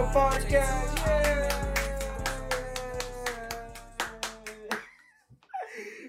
[0.00, 1.06] welcome the Podcast.
[1.06, 1.48] Yay!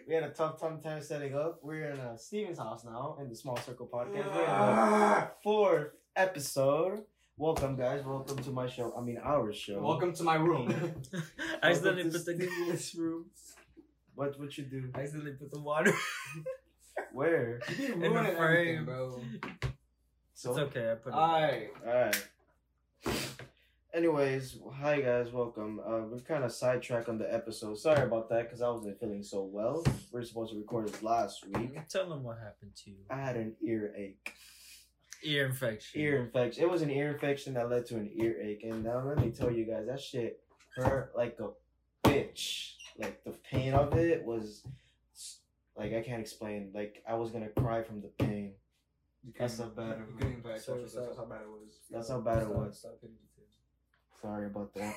[0.07, 1.59] we had a tough, tough time setting up.
[1.61, 4.33] We're in uh, Steven's house now in the Small Circle Podcast.
[4.33, 7.03] We're in the fourth episode.
[7.37, 8.05] Welcome, guys.
[8.05, 8.93] Welcome to my show.
[8.97, 9.81] I mean, our show.
[9.81, 10.69] Welcome to my room.
[11.61, 13.25] I accidentally Welcome put the in this room.
[14.13, 14.37] What?
[14.37, 14.91] What you do?
[14.93, 15.93] I accidentally put the water.
[17.13, 17.61] Where?
[17.69, 18.39] You be In the ruining frame.
[18.39, 19.21] everything, bro.
[20.33, 20.49] So.
[20.51, 20.91] it's okay.
[20.91, 21.15] I put it.
[21.15, 21.69] Alright.
[21.87, 22.27] Alright.
[23.93, 25.81] Anyways, hi guys, welcome.
[25.85, 27.77] Uh, we're kind of sidetracked on the episode.
[27.77, 29.83] Sorry about that, because I wasn't feeling so well.
[30.13, 31.77] We are supposed to record this last week.
[31.89, 32.97] Tell them what happened to you.
[33.09, 34.31] I had an earache.
[35.23, 35.99] Ear infection.
[36.01, 36.63] Ear infection.
[36.63, 38.63] It was an ear infection that led to an earache.
[38.63, 40.39] And now let me tell you guys, that shit
[40.77, 41.49] hurt like a
[42.07, 42.75] bitch.
[42.97, 44.63] Like the pain of it was,
[45.75, 46.71] like I can't explain.
[46.73, 48.53] Like I was gonna cry from the pain.
[49.23, 49.99] You That's couldn't- bad.
[49.99, 50.89] You couldn't even pay So- attention.
[50.89, 51.79] so- That's how bad it was.
[51.91, 52.79] That's how bad it was.
[52.79, 53.47] stop hitting the table.
[54.21, 54.95] Sorry about that.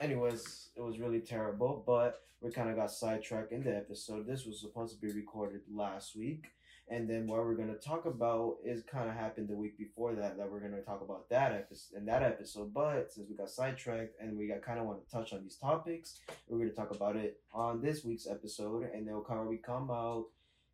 [0.00, 4.26] Anyways, it was really terrible, but we kind of got sidetracked in the episode.
[4.26, 6.48] This was supposed to be recorded last week,
[6.88, 10.36] and then what we're gonna talk about is kind of happened the week before that.
[10.36, 12.74] That we're gonna talk about that episode in that episode.
[12.74, 15.56] But since we got sidetracked and we got kind of want to touch on these
[15.56, 20.26] topics, we're gonna talk about it on this week's episode, and they'll probably come out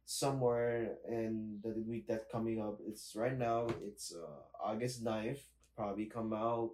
[0.04, 2.80] somewhere in the week that's coming up.
[2.84, 3.68] It's right now.
[3.86, 5.38] It's uh, August 9th.
[5.76, 6.72] Probably come out.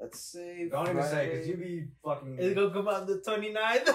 [0.00, 0.68] Let's say.
[0.70, 2.36] Don't even say, because you be fucking.
[2.38, 3.86] It's gonna come out the 29th.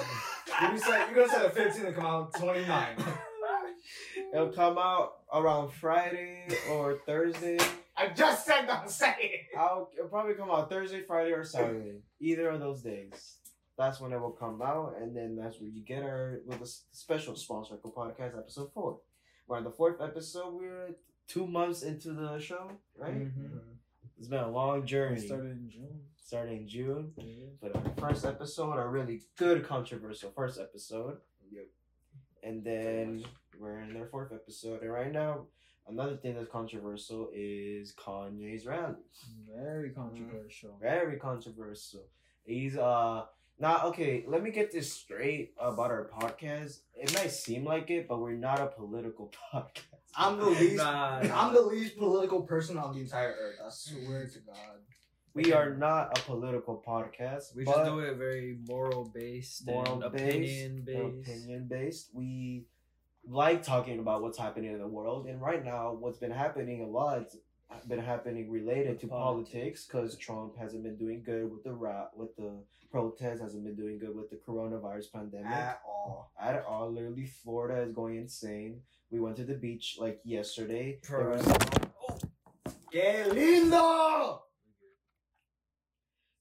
[0.61, 2.88] you be say, you're gonna say the 15th and come out 29.
[4.33, 7.58] It'll come out around Friday or Thursday.
[7.97, 9.58] I just said don't say it.
[9.58, 12.00] I'll it'll probably come out Thursday, Friday, or Saturday.
[12.19, 13.38] Either of those days.
[13.78, 16.68] That's when it will come out, and then that's where you get our with a
[16.91, 19.00] special sponsor Podcast episode four.
[19.47, 20.53] We're on the fourth episode.
[20.53, 20.90] We're
[21.28, 23.16] two months into the show, right?
[23.16, 23.59] Mhm.
[24.19, 25.16] It's been a long journey.
[25.16, 26.00] We started in June.
[26.22, 27.13] started in June.
[27.62, 31.19] But our first episode, a really good controversial first episode.
[31.50, 31.68] Yep.
[32.44, 33.24] And then
[33.57, 34.81] we're in their fourth episode.
[34.81, 35.46] And right now,
[35.88, 38.96] another thing that's controversial is Kanye's rally.
[39.56, 40.78] Very controversial.
[40.81, 42.03] Very controversial.
[42.44, 43.24] He's uh
[43.59, 46.80] not okay, let me get this straight about our podcast.
[46.96, 49.84] It might seem like it, but we're not a political podcast.
[50.16, 50.78] I'm the least.
[50.78, 51.20] Nah.
[51.20, 53.58] I'm the least political person on the entire earth.
[53.66, 54.80] I swear to God.
[55.34, 57.56] We are not a political podcast.
[57.56, 61.30] We just do it very moral based moral and based, opinion based.
[61.30, 62.09] opinion based.
[62.14, 62.66] We
[63.28, 66.88] like talking about what's happening in the world, and right now, what's been happening a
[66.88, 67.38] lot has
[67.88, 72.35] been happening related to politics because Trump hasn't been doing good with the rap, with
[72.35, 72.52] the
[72.91, 76.31] protest, hasn't been doing good with the coronavirus pandemic At all.
[76.40, 76.91] at all.
[76.91, 78.81] Literally, Florida is going insane.
[79.12, 81.00] We went to the beach like yesterday.
[81.07, 82.18] There Pro- was, oh!
[82.91, 84.40] Que lindo!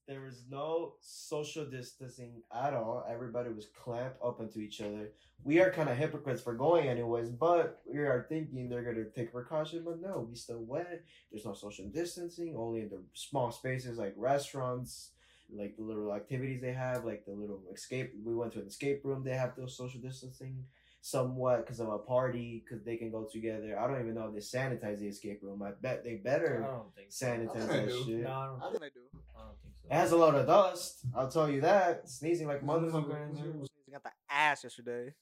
[0.09, 3.05] There was no social distancing at all.
[3.07, 5.11] Everybody was clamped up into each other.
[5.43, 9.31] We are kind of hypocrites for going anyways, but we are thinking they're gonna take
[9.31, 9.83] precaution.
[9.85, 10.87] But no, we still went.
[11.31, 12.55] There's no social distancing.
[12.57, 15.11] Only in the small spaces like restaurants,
[15.55, 18.11] like the little activities they have, like the little escape.
[18.25, 19.23] We went to an escape room.
[19.23, 20.65] They have those social distancing
[21.01, 23.79] somewhat because of a party because they can go together.
[23.79, 25.61] I don't even know if they sanitize the escape room.
[25.63, 27.25] I bet they I better don't think so.
[27.25, 28.05] sanitize I think they that do.
[28.05, 28.23] shit.
[28.23, 29.01] No, I don't, I think I do.
[29.37, 29.87] I don't think so.
[29.89, 30.99] It has a lot of dust.
[31.15, 32.07] I'll tell you that.
[32.09, 33.51] Sneezing like Motherfucker motherfucker there.
[33.53, 35.13] was sneezing at the ass yesterday.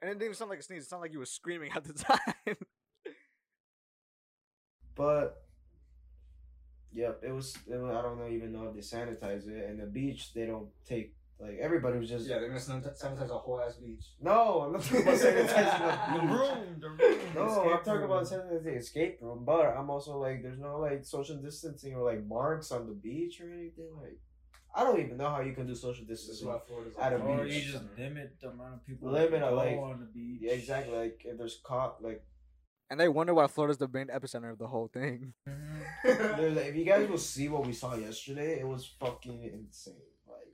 [0.00, 0.84] And it didn't even sound like a sneeze.
[0.84, 1.92] It sounded like you were screaming at the
[2.46, 2.56] time.
[4.94, 5.42] But
[6.92, 7.94] yep, it was, it was.
[7.94, 9.68] I don't know even know if they sanitize it.
[9.68, 12.26] And the beach, they don't take like everybody was just.
[12.28, 14.04] Yeah, they're gonna sanitize sanitize a whole ass beach.
[14.20, 16.98] No, I'm not talking about sanitizing the the room, the room.
[16.98, 18.10] the No, I'm escape talking room.
[18.10, 19.44] about sanitizing the escape room.
[19.44, 23.40] But I'm also like, there's no like social distancing or like marks on the beach
[23.40, 23.90] or anything.
[24.00, 24.18] Like,
[24.74, 26.48] I don't even know how you can do social distancing.
[26.48, 27.54] why Florida's At a like, Or beach.
[27.66, 30.40] you just limit the amount of people Limit that a, go like- on the beach.
[30.42, 30.96] Yeah, exactly.
[30.96, 32.22] Like if there's caught like
[32.90, 35.34] and they wonder why Florida's the main epicenter of the whole thing.
[35.46, 35.82] Mhm.
[36.38, 39.94] There's, if you guys will see what we saw yesterday, it was fucking insane.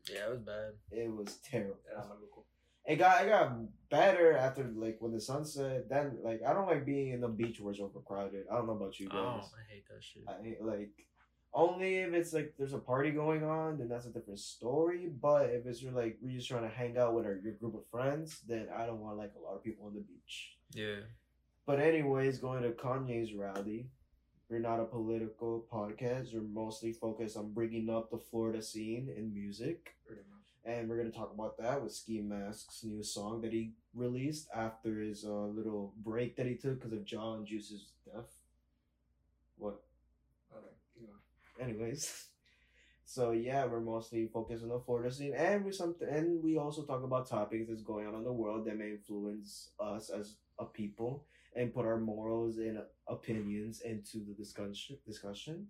[0.08, 0.72] Like Yeah, it was bad.
[0.90, 1.78] it was terrible.
[1.90, 2.46] Yeah, I'm gonna go cool.
[2.86, 3.52] It got it got
[3.90, 5.88] better after like when the sun set.
[5.88, 8.44] Then like I don't like being in the beach where it's overcrowded.
[8.50, 9.18] I don't know about you guys.
[9.18, 9.50] Oh, guys.
[9.54, 10.22] I hate that shit.
[10.28, 10.90] I hate, like
[11.54, 15.08] only if it's like there's a party going on, then that's a different story.
[15.20, 17.74] But if it's you're like we're just trying to hang out with our your group
[17.74, 20.56] of friends, then I don't want like a lot of people on the beach.
[20.74, 21.04] Yeah.
[21.66, 23.88] But anyways, going to Kanye's rally.
[24.48, 26.34] We're not a political podcast.
[26.34, 29.96] We're mostly focused on bringing up the Florida scene in music.
[30.66, 34.48] And we're going to talk about that with Ski Mask's new song that he released
[34.54, 38.30] after his uh, little break that he took because of John Juice's death.
[39.58, 39.80] What?
[40.56, 41.70] Okay, going.
[41.70, 42.26] anyways.
[43.06, 46.84] So yeah, we're mostly focused on the Florida scene, and we some and we also
[46.84, 50.64] talk about topics that's going on in the world that may influence us as a
[50.64, 51.24] people
[51.54, 52.78] and put our morals and
[53.08, 54.98] opinions into the discussion.
[55.06, 55.66] Discussion,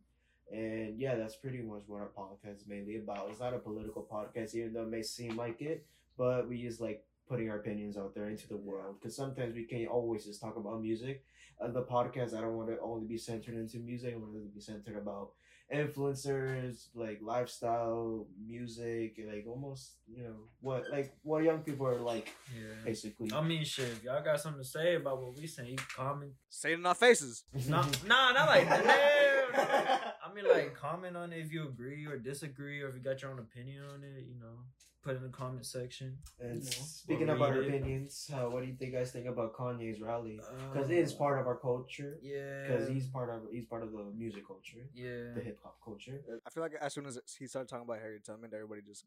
[0.52, 3.28] and yeah, that's pretty much what our podcast is mainly about.
[3.31, 5.86] It's not a political podcast, even though it may seem like it,
[6.16, 9.64] but we just like putting our opinions out there into the world because sometimes we
[9.64, 11.25] can't always just talk about music.
[11.60, 14.14] Uh, the podcast, I don't want to only be centered into music.
[14.14, 15.31] I want it to be centered about
[15.72, 22.31] influencers, like lifestyle, music, like almost you know what like what young people are like
[22.55, 22.75] Yeah.
[22.84, 23.31] basically.
[23.32, 23.87] I mean, shit.
[23.88, 26.32] If y'all got something to say about what we saying, you can comment.
[26.50, 27.44] Say it in our faces.
[27.69, 28.84] Nah, nah, not like that.
[29.55, 30.11] No, no, no.
[30.31, 33.22] I mean, like comment on it if you agree or disagree, or if you got
[33.22, 34.25] your own opinion on it.
[34.26, 34.58] You know,
[35.04, 36.16] put in the comment section.
[36.40, 39.26] and you know, speaking we'll about our opinions, uh, what do you think guys think
[39.26, 40.40] about Kanye's rally?
[40.72, 42.18] Because Uh, it is part of our culture.
[42.22, 42.66] Yeah.
[42.66, 45.34] Because he's part of he's part of the music culture, Yeah.
[45.34, 46.18] the hip hop culture.
[46.46, 49.04] I feel like as soon as he started talking about Harriet Tubman, everybody just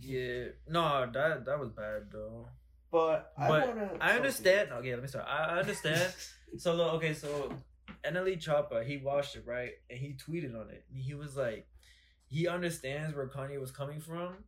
[0.00, 0.48] Yeah.
[0.66, 2.48] No, that that was bad though.
[2.90, 3.98] But I But wanna.
[4.00, 4.72] I understand.
[4.72, 5.26] Okay, let me start.
[5.28, 6.14] I I understand.
[6.58, 7.52] so look, okay, so
[8.04, 10.84] NLE Choppa, he watched it right, and he tweeted on it.
[10.90, 11.66] And he was like,
[12.28, 14.44] he understands where Kanye was coming from,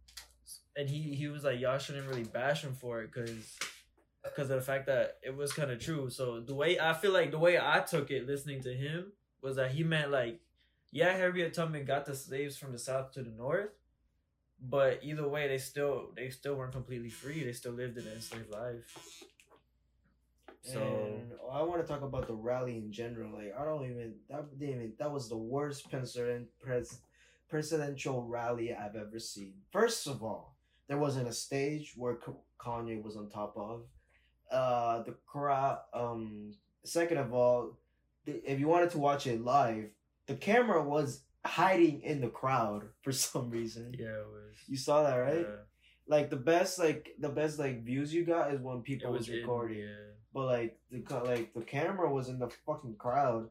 [0.76, 3.56] and he he was like, y'all shouldn't really bash him for it, cause
[4.23, 6.11] because of the fact that it was kind of true.
[6.11, 9.56] So the way I feel like the way I took it, listening to him, was
[9.56, 10.40] that he meant like,
[10.90, 13.70] yeah, Harriet Tubman got the slaves from the south to the north.
[14.61, 17.44] But either way, they still they still weren't completely free.
[17.44, 19.25] They still lived an enslaved life.
[20.62, 23.32] So and oh, I want to talk about the rally in general.
[23.32, 26.99] Like I don't even that didn't even that was the worst president pres,
[27.49, 29.55] presidential rally I've ever seen.
[29.70, 30.56] First of all,
[30.88, 33.83] there wasn't a stage where K- Kanye was on top of.
[34.50, 35.81] Uh, the crowd.
[35.93, 36.55] Um,
[36.85, 37.77] second of all,
[38.27, 39.87] if you wanted to watch it live,
[40.27, 43.94] the camera was hiding in the crowd for some reason.
[43.99, 44.55] yeah, it was.
[44.69, 45.41] You saw that, right?
[45.41, 45.56] Yeah,
[46.09, 49.29] Like the best, like the best, like views you got is when it people was,
[49.29, 50.12] in- recording yeah.
[50.33, 53.49] but like the like the camera was in the fucking crowd.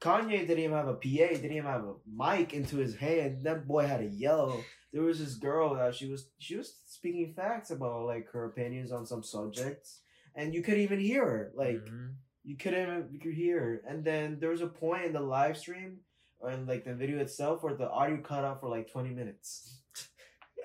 [0.00, 1.00] Kanye didn't even have a PA,
[1.32, 3.44] didn't even have a mic into his hand.
[3.44, 4.62] That boy had to yell.
[4.94, 8.92] There was this girl that she was she was speaking facts about like her opinions
[8.92, 10.02] on some subjects,
[10.36, 11.52] and you couldn't even hear her.
[11.56, 12.14] Like Mhm.
[12.44, 13.82] you couldn't even you could hear her.
[13.88, 15.98] And then there was a point in the live stream
[16.38, 19.80] or in like the video itself where the audio cut out for like twenty minutes.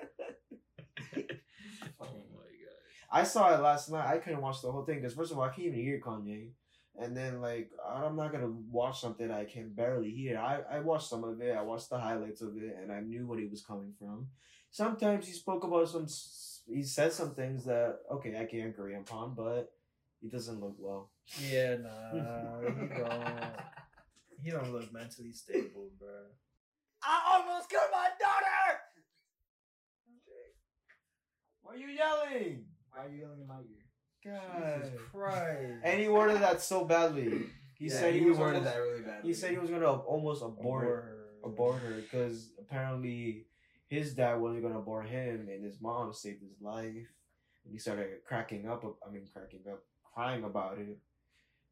[2.00, 2.78] oh my god.
[3.10, 4.06] I saw it last night.
[4.06, 6.50] I couldn't watch the whole thing because first of all, I can't even hear Kanye,
[7.00, 10.38] and then like I'm not gonna watch something I can barely hear.
[10.38, 11.56] I I watched some of it.
[11.56, 14.28] I watched the highlights of it, and I knew what he was coming from.
[14.70, 16.06] Sometimes he spoke about some.
[16.72, 19.72] He said some things that okay, I can't agree upon, but
[20.20, 21.10] he doesn't look well.
[21.50, 23.52] Yeah, nah, he don't.
[24.42, 26.08] He don't look mentally stable, bro.
[27.02, 28.80] I almost killed my daughter.
[31.62, 32.64] Why are you yelling?
[32.90, 33.79] Why are you yelling in my ear?
[34.24, 34.82] God.
[34.84, 35.72] Jesus Christ.
[35.84, 37.46] And he worded that so badly.
[37.78, 39.28] He Yeah, said he, he was worded almost- that really badly.
[39.28, 41.16] He said he was gonna almost abort Abort.
[41.44, 43.46] abort her because apparently
[43.88, 47.08] his dad wasn't gonna abort him, and his mom saved his life.
[47.64, 48.84] And he started cracking up.
[49.06, 49.82] I mean, cracking up,
[50.14, 50.98] crying about it,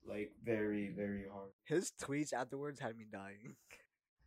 [0.06, 1.50] like very, very hard.
[1.64, 3.54] his tweets afterwards had me dying.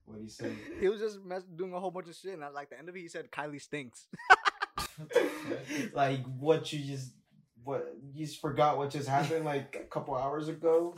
[0.06, 0.56] What he said.
[0.80, 2.90] He was just mess- doing a whole bunch of shit, and at like the end
[2.90, 4.08] of it, he said Kylie stinks.
[5.94, 7.12] like what you just
[7.64, 10.96] what you just forgot what just happened like a couple hours ago.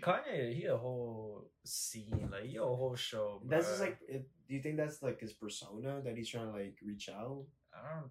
[0.00, 3.42] Kanye, he a whole scene, like he a whole show.
[3.46, 3.98] That's just like.
[4.08, 7.44] It, do you think that's like his persona that he's trying to like reach out?
[7.74, 8.10] I don't,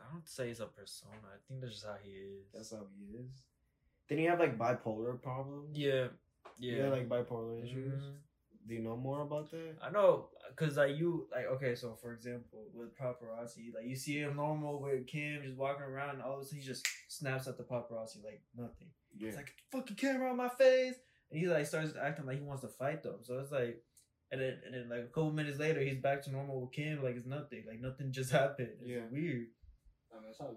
[0.00, 1.12] I don't say it's a persona.
[1.24, 2.46] I think that's just how he is.
[2.52, 3.44] That's how he is.
[4.08, 5.78] Then he have like bipolar problems?
[5.78, 6.08] yeah,
[6.58, 6.76] yeah.
[6.84, 8.02] Yeah, like bipolar issues.
[8.02, 8.14] Mhm.
[8.66, 9.76] Do you know more about that?
[9.82, 14.18] I know, cause like you, like okay, so for example, with paparazzi, like you see
[14.20, 17.46] him normal with Kim just walking around, and all of a sudden he just snaps
[17.46, 18.88] at the paparazzi like nothing.
[19.16, 19.28] Yeah.
[19.28, 20.94] It's like fucking camera on my face,
[21.30, 23.16] and he like starts acting like he wants to fight them.
[23.22, 23.82] So it's like,
[24.32, 27.02] and then and then like a couple minutes later, he's back to normal with Kim,
[27.02, 28.70] like it's nothing, like nothing just happened.
[28.80, 29.00] It's Yeah.
[29.12, 29.48] weird.
[30.10, 30.56] I mean, that's how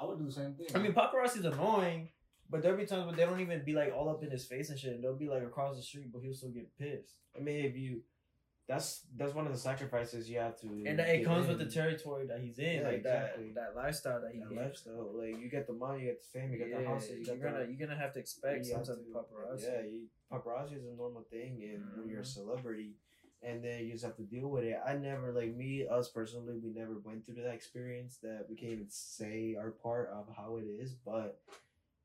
[0.00, 0.68] I would do the same thing.
[0.74, 2.08] I mean, paparazzi's annoying,
[2.52, 4.70] but there'll be times when they don't even be like all up in his face
[4.70, 4.92] and shit.
[4.94, 7.16] And they'll be like across the street, but he'll still get pissed.
[7.36, 8.02] I mean, if you,
[8.68, 10.68] that's that's one of the sacrifices you have to.
[10.86, 13.52] And that, it comes with the territory that he's in, Yeah, like exactly.
[13.54, 14.56] that that lifestyle that he That in.
[14.68, 15.10] lifestyle.
[15.14, 17.34] Like you get the money, you get the fame, you get the Yeah, houses, you
[17.34, 19.64] you're gonna you're gonna have to expect some type of paparazzi.
[19.64, 22.26] Yeah, you, paparazzi is a normal thing, and when you're a Mhm.
[22.38, 22.92] celebrity,
[23.42, 24.78] and then you just have to deal with it.
[24.86, 28.72] I never like me, us personally, we never went through that experience that we can't
[28.72, 31.40] even say our part of how it is, but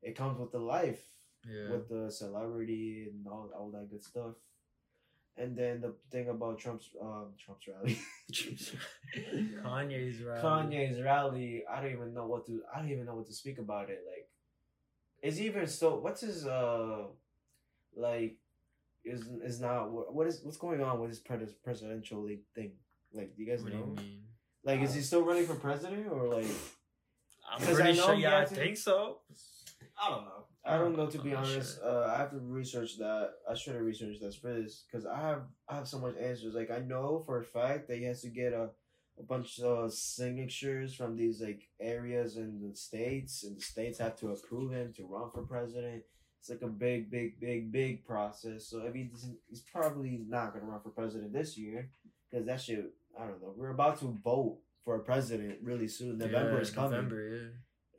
[0.02, 1.02] it comes with the life.
[1.48, 1.70] yeah.
[1.70, 4.34] with the celebrity and all, all that good stuff.
[5.36, 7.96] And then the thing about Trump's um Trump's rally,
[9.64, 10.42] Kanye's right.
[10.42, 11.64] Kanye's rally.
[11.70, 12.62] I don't even know what to.
[12.74, 14.02] I don't even know what to speak about it.
[14.06, 14.28] Like,
[15.22, 15.98] is he even so?
[15.98, 17.04] What's his uh,
[17.96, 18.36] like,
[19.04, 22.72] is is not what is what's going on with his pres- presidential league thing?
[23.12, 23.94] Like, do you guys What know?
[24.02, 24.18] you?
[24.64, 26.46] Like, is he still running for president or like?
[27.50, 28.14] I'm pretty sure.
[28.14, 29.18] Yeah, I think so.
[30.00, 30.44] I don't know.
[30.64, 31.78] I don't know to be I'm not honest.
[31.78, 32.04] sure.
[32.04, 33.30] Uh, I have to research that.
[33.50, 36.54] I should have researched that for this because I have I have so much answers.
[36.54, 38.68] Like I know for a fact that he has to get a,
[39.18, 44.16] a bunch of signatures from these like areas in the states, and the states have
[44.16, 46.02] to approve him to run for president.
[46.40, 48.66] It's like a big, big, big, big process.
[48.68, 49.10] So I mean,
[49.48, 51.90] he's probably not gonna run for president this year
[52.30, 52.92] because that shit.
[53.18, 53.54] I don't know.
[53.56, 56.18] We're about to vote for a president really soon.
[56.18, 56.90] November Yeah, is coming.
[56.92, 57.48] November, yeah.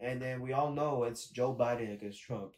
[0.02, 2.54] And then we all know it's Joe Biden against Trump.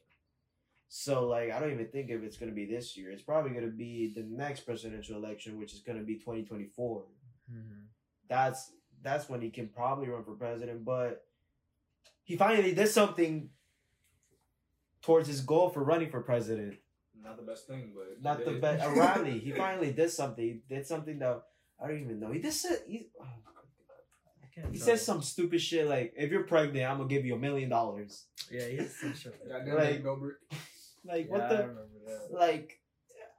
[0.87, 3.11] So like I don't even think if it's gonna be this year.
[3.11, 7.05] It's probably gonna be the next presidential election, which is gonna be twenty twenty four.
[7.51, 7.85] Mhm.
[8.27, 8.71] That's
[9.01, 10.83] that's when he can probably run for president.
[10.85, 11.23] But
[12.23, 13.49] he finally did something
[15.01, 16.77] towards his goal for running for president.
[17.23, 19.39] Not the best thing, but Not the best a rally.
[19.39, 20.43] He finally did something.
[20.43, 21.43] He did something that
[21.81, 22.31] I don't even know.
[22.31, 23.50] He did say he, oh, I can't
[24.71, 24.87] he tell.
[24.87, 28.25] said some stupid shit like, "If you're pregnant, I'm gonna give you a million dollars."
[28.51, 29.35] Yeah, he's some shit.
[29.47, 30.03] like Like-
[31.05, 32.27] like, Yeah, what the remember that.
[32.33, 32.79] like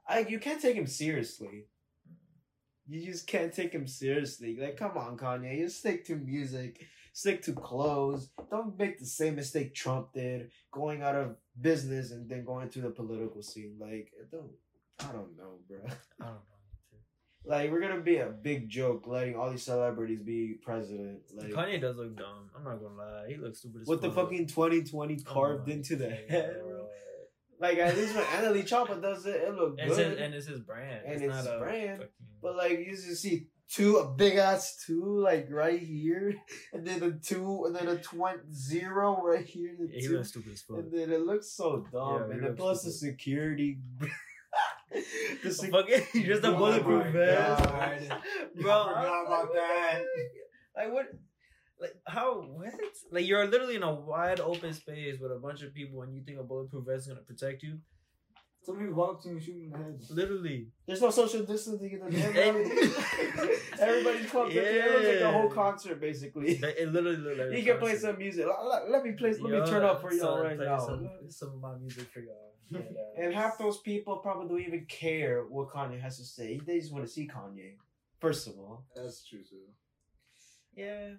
[0.07, 1.67] I you can't take him seriously.
[2.85, 4.57] You just can't take him seriously.
[4.59, 8.29] Like, come on, Kanye, you stick to music, stick to clothes.
[8.51, 12.81] Don't make the same mistake Trump did, going out of business and then going to
[12.81, 13.77] the political scene.
[13.79, 14.51] Like, don't
[14.99, 15.79] I don't know, bro.
[16.19, 16.52] I don't know.
[17.45, 21.19] Like, we're gonna be a big joke letting all these celebrities be president.
[21.33, 22.49] Like, Kanye does look dumb.
[22.55, 23.25] I'm not gonna lie.
[23.27, 26.87] He looks stupid as with the fucking 2020 Oh carved my into the head, bro.
[27.59, 30.11] Like, at least when NLE Choppa does it, it look And it's, good.
[30.11, 31.01] his, and it's his brand.
[31.05, 34.07] And it's, it's not his a brand, fucking- But like you just see two a
[34.09, 36.33] big ass two like right here,
[36.73, 39.75] and then a two, and then a twenty zero right here.
[39.77, 40.77] The Yeah, he two, looks stupid as fuck.
[40.79, 42.15] and then it looks so dumb.
[42.15, 43.79] Yeah, and then looks plus the security.
[45.43, 47.63] the Fucking just a Oh bulletproof vest,
[48.55, 48.71] bro.
[48.71, 50.01] I forgot about that.
[50.75, 51.05] Like what?
[51.79, 52.41] Like how?
[52.41, 52.73] What?
[53.11, 56.23] Like you're literally in a wide open space with a bunch of people, and you
[56.23, 57.79] think a bulletproof vest is gonna protect you?
[58.65, 59.99] Somebody walk to you and shoot you in the head.
[60.09, 60.67] Literally.
[60.87, 64.69] There's no social distancing in the everybody, everybody's clumped together.
[64.69, 66.59] It looks like a whole concert basically.
[66.59, 68.45] Like, It literally looked like You can play some music.
[68.47, 69.31] Let, let- let me play.
[69.31, 70.79] Let me turn up for y'all right now.
[70.79, 72.52] Some, some of my music for y'all.
[72.69, 76.59] Yeah, that- And half those people probably don't even care what Kanye has to say.
[76.65, 77.75] They just want to see Kanye.
[78.19, 79.67] First of all, That's true too.
[80.75, 81.09] Yeah.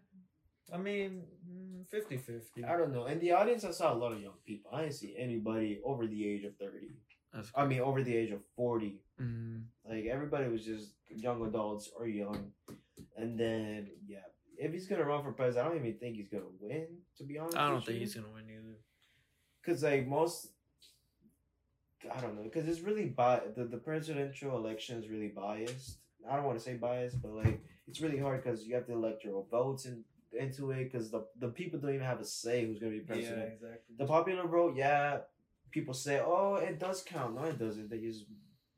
[0.73, 2.65] I mean, mm, 50 50.
[2.65, 3.05] I don't know.
[3.07, 4.71] In the audience, I saw a lot of young people.
[4.73, 6.97] I didn't see anybody over the age of thirty.
[7.55, 9.03] I mean, over the age of forty.
[9.21, 12.53] Mm, Like everybody was just young adults or young.
[13.17, 14.25] And then yeah,
[14.57, 16.87] if he's gonna run for president, I don't even think he's gonna win.
[17.19, 18.01] To be honest, I don't think you.
[18.01, 18.79] he's gonna win either.
[19.67, 20.49] Cause like most,
[22.13, 22.49] I don't know.
[22.51, 25.99] Cause it's really bi- the the presidential election is really biased.
[26.29, 28.95] I don't want to say biased, but like it's really hard because you have the
[28.95, 30.05] electoral votes in,
[30.39, 30.93] into it.
[30.93, 33.39] Cause the the people don't even have a say who's gonna be president.
[33.39, 33.97] Yeah, exactly.
[33.99, 35.19] The popular vote, yeah,
[35.71, 37.35] people say, oh, it does count.
[37.35, 37.91] No, it doesn't.
[37.91, 38.25] They just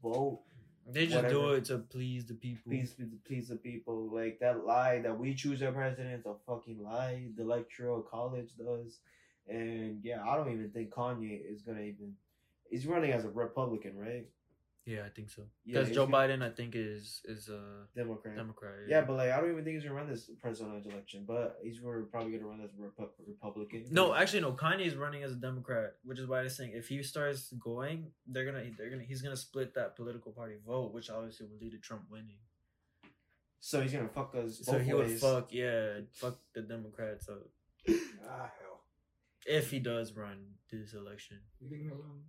[0.02, 0.42] vote.
[0.88, 2.70] They just do it to please the people.
[2.70, 2.94] Please,
[3.26, 4.08] please the people.
[4.12, 7.28] Like that lie that we choose our president is a fucking lie.
[7.36, 9.00] The electoral college does,
[9.48, 12.14] and yeah, I don't even think Kanye is gonna even.
[12.70, 14.26] He's running as a Republican, right?
[14.84, 15.42] Yeah, I think so.
[15.66, 18.36] Because he's Joe gonna- Biden, I think, is is a Democrat.
[18.36, 18.74] Democrat.
[18.88, 21.24] Yeah, but like I don't even think he's gonna run this presidential election.
[21.26, 23.84] But he's probably gonna run as a Repu- Republican.
[23.90, 24.52] no, actually, no.
[24.52, 28.12] Kanye is running as a Democrat, which is why they're saying if he starts going,
[28.28, 31.72] they're gonna they're gonna he's gonna split that political party vote, which obviously will lead
[31.72, 32.38] to Trump winning.
[33.58, 34.60] so he's gonna fuck us.
[34.64, 37.42] So both he would fuck yeah, fuck the Democrats up
[38.24, 38.84] Ah hell.
[39.46, 41.38] if he does run this election.
[41.60, 42.22] You think he'll run?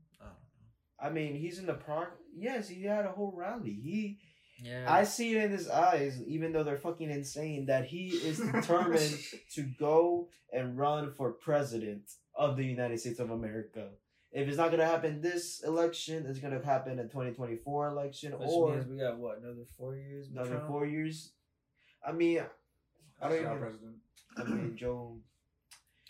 [0.99, 2.17] I mean, he's in the park.
[2.35, 3.73] Yes, he had a whole rally.
[3.83, 4.19] He.
[4.63, 8.39] Yeah, I see it in his eyes, even though they're fucking insane, that he is
[8.39, 9.15] determined
[9.53, 12.01] to go and run for president
[12.33, 13.89] of the United States of America.
[14.31, 18.31] If it's not gonna happen this election, it's gonna happen in twenty twenty four election
[18.39, 20.27] which or means we got what another four years.
[20.31, 20.67] another Trump?
[20.67, 21.33] four years.
[22.05, 22.39] I mean,
[23.21, 23.59] I don't Our even.
[23.59, 23.95] president.
[24.39, 25.17] I mean, Joe,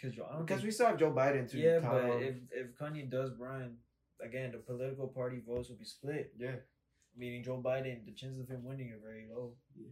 [0.01, 2.35] Cause Joe, I because think- we still have Joe Biden to yeah, count but if
[2.51, 3.75] if Kanye does run
[4.23, 6.33] again, the political party votes will be split.
[6.37, 6.55] yeah,
[7.15, 9.53] Meaning Joe Biden, the chances of him winning are very low.
[9.75, 9.87] Yeah.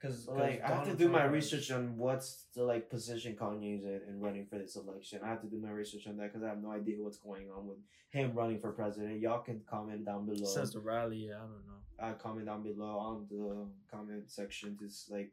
[0.00, 4.00] Because like I have to do my research on what's the like position Kanye's in
[4.06, 5.20] and running for this election.
[5.24, 7.48] I have to do my research on that because I have no idea what's going
[7.56, 7.78] on with
[8.10, 9.20] him running for president.
[9.20, 10.44] Y'all can comment down below.
[10.44, 12.06] Since the rally, yeah, I don't know.
[12.06, 15.32] uh, comment down below on the comment section to like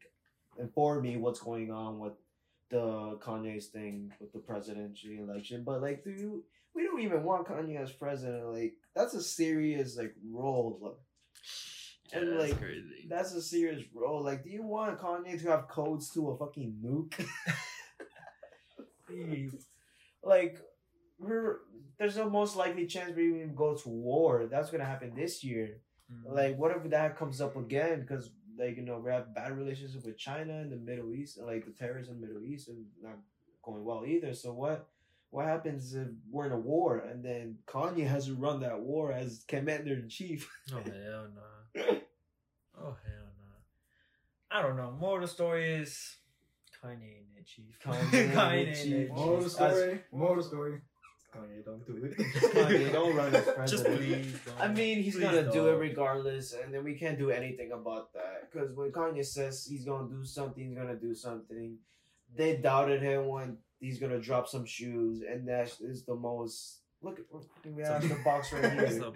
[0.57, 2.13] inform me what's going on with
[2.69, 5.63] the Kanye's thing with the presidential election.
[5.65, 6.43] But like, dude,
[6.75, 8.45] we don't even want Kanye as president.
[8.53, 10.79] Like, that's a serious like role.
[10.81, 10.93] Like,
[12.13, 13.07] And, that's like, crazy.
[13.09, 14.23] that's a serious role.
[14.23, 17.25] Like, do you want Kanye to have codes to a fucking nuke?
[20.23, 20.59] like,
[21.19, 21.59] we're
[21.97, 24.47] there's a most likely chance we even go to war.
[24.49, 25.77] That's gonna happen this year.
[26.11, 26.33] Mhm.
[26.33, 28.01] Like, what if that comes up again?
[28.01, 31.45] Because like you know we have bad relationship with China and the Middle East, and
[31.47, 33.17] like the terrorism in the Middle East is not
[33.63, 34.33] going well either.
[34.33, 34.87] So what?
[35.31, 39.11] What happens if we're in a war and then Kanye has to run that war
[39.11, 40.50] as commander in chief?
[40.73, 41.81] Oh hell no.
[42.77, 43.55] Oh hell no.
[44.51, 44.91] I don't know.
[45.00, 46.17] More of the story is
[46.83, 47.79] Kanye and that chief.
[47.83, 49.07] Kanye and the and chief.
[49.07, 49.53] that Moral of the chief.
[49.55, 50.01] story.
[50.11, 50.81] Moral of the story.
[51.33, 52.17] Kanye, don't do it.
[52.17, 53.97] Kanye, don't run as Just president.
[53.97, 54.39] please.
[54.45, 54.59] Don't.
[54.59, 55.79] I mean, he's Please gonna do it don't.
[55.79, 58.51] regardless, and then we can't do anything about that.
[58.51, 61.77] Because when Kanye says he's gonna do something, he's gonna do something.
[62.35, 66.79] They doubted him when he's gonna drop some shoes, and that is the most.
[67.03, 69.11] Look, at we have the box right here.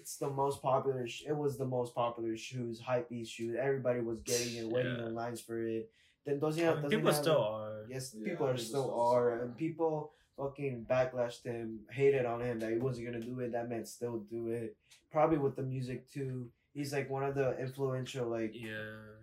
[0.00, 1.06] It's the most popular.
[1.06, 3.56] Sh- it was the most popular shoes, hype beast shoes.
[3.60, 5.06] Everybody was getting it, waiting Yeah.
[5.06, 5.90] in lines for it.
[6.24, 7.86] Then doesn't I have doesn't people have still it- are.
[7.90, 12.58] Yes, Yeah, people are still still are, and people fucking backlashed him, hated on him
[12.60, 13.52] that he wasn't gonna do it.
[13.52, 14.76] That man still do it.
[15.12, 16.50] Probably with the music too.
[16.72, 18.70] He's like one of the influential like Yeah,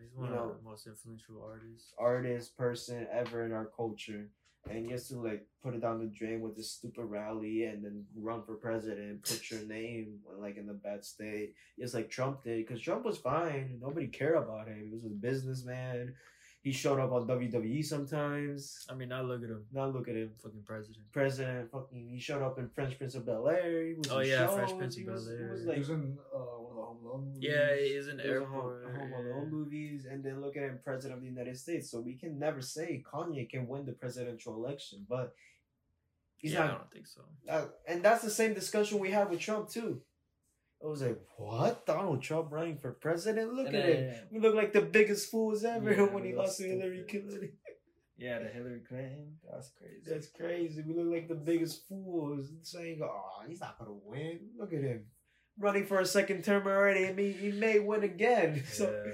[0.02, 1.94] he's one You know- of the most influential artists.
[1.98, 4.30] artist person ever in our culture.
[4.70, 8.06] And just to like put it down the drain with this stupid rally and then
[8.16, 12.66] run for president, put your name like in the bad state, just like Trump did.
[12.66, 14.88] Because Trump was fine, nobody cared about him.
[14.90, 16.16] He was a businessman.
[16.64, 18.86] He showed up on WWE sometimes.
[18.90, 21.12] I mean, now look at him, Now look at him, fucking president.
[21.12, 21.70] president.
[21.70, 23.94] Fucking, he showed up in French Prince of Bel Air.
[24.10, 24.78] Oh, yeah, Fresh shows.
[24.78, 25.58] Prince of He was- he Bel-Air.
[25.60, 27.44] He like was in uh, one of the Home Alone movies.
[27.44, 28.96] Yeah, he is an There's Home, airport.
[28.96, 29.12] Home.
[29.14, 31.92] Alone movies, and then look at him, president of the United States.
[31.92, 35.36] So we can never say Kanye can win the presidential election, but
[36.38, 36.78] he's yeah, I not.
[36.78, 37.22] don't think so.
[37.50, 40.02] Uh, and that's the same discussion we had with Trump too.
[40.84, 41.86] It was like, what?
[41.86, 43.54] Donald Trump running for president?
[43.54, 44.28] Look And at it.
[44.32, 47.06] We look like the biggest fools ever Yeah, when he lost to Hillary.
[47.10, 47.52] Clinton.
[48.16, 49.38] Yeah, the Hillary Clinton.
[49.52, 50.02] That's crazy.
[50.06, 50.84] That's crazy.
[50.86, 55.08] We look like the biggest fools saying, "Oh, he's not gonna win." Look at him
[55.58, 57.08] running for a second term already.
[57.08, 58.56] I mean, he may win again.
[58.64, 58.72] Yeah.
[58.72, 59.12] so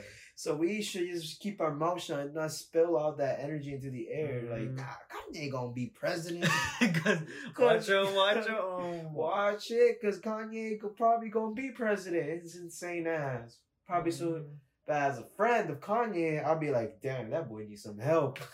[0.55, 4.07] we should just keep our mouth shut and not spill all that energy into the
[4.09, 4.43] air.
[4.45, 4.49] Mhm.
[4.51, 6.45] Like, nah, Kanye gonna be president.
[7.03, 7.19] Cause
[7.57, 9.13] watch your watch your own.
[9.13, 12.25] Watch it, cause Kanye could probably gonna be president.
[12.29, 13.57] It's insane ass.
[13.85, 14.59] Probably soon.
[14.87, 18.39] But as a friend of Kanye, I'll be like, damn, that boy needs some help.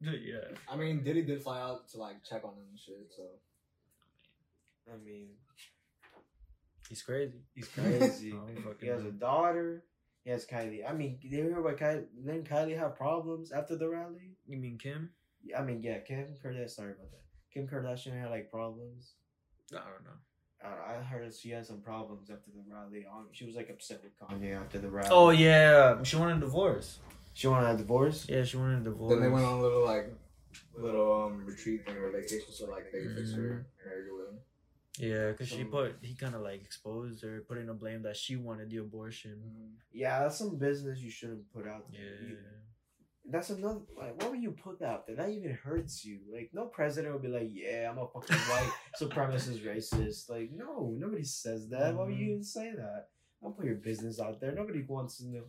[0.00, 0.38] Yeah.
[0.70, 3.12] I mean, Diddy did fly out to like check on him and shit.
[3.14, 3.24] So
[4.90, 5.28] I mean,
[6.88, 7.40] He's crazy.
[7.54, 8.32] he's crazy.
[8.80, 9.84] He has a daughter.
[10.26, 10.80] He has Kylie.
[10.84, 12.06] I mean, did you hear about Kylie?
[12.26, 14.32] Didn't Kylie have problems after the rally?
[14.44, 15.10] You mean Kim?
[15.56, 16.68] I mean, yeah, Kim Kardashian.
[16.68, 17.22] Sorry about that.
[17.54, 19.12] Kim Kardashian had like problems.
[19.72, 20.18] I don't know.
[20.64, 23.06] I I heard she had some problems after the rally.
[23.08, 25.08] Um, She was like upset with Kanye after the rally.
[25.12, 26.98] Oh yeah, she wanted a divorce.
[27.32, 28.26] she wanted a divorce.
[28.28, 29.12] Yeah, she wanted a divorce.
[29.12, 30.12] then they went on a little like
[30.76, 33.88] little um retreat thing or vacation, so like they fixed her Mm-hmm.
[33.88, 34.38] married her with him.
[34.98, 38.36] Yeah, because she put he kind of like exposed her, putting the blame that she
[38.36, 39.40] wanted the abortion.
[39.92, 42.00] Yeah, that's some business you shouldn't put out there.
[42.22, 42.28] Yeah.
[42.28, 42.62] either.
[43.28, 45.16] That's another like why would you put that out there?
[45.16, 46.20] That even hurts you.
[46.32, 50.30] Like no president would be like, Yeah, I'm a fucking white supremacist racist.
[50.30, 51.94] Like, no, nobody says that.
[51.94, 52.30] Why would you Mhm.
[52.30, 53.08] even say that?
[53.42, 54.52] Don't put your business out there.
[54.52, 55.42] Nobody wants to know.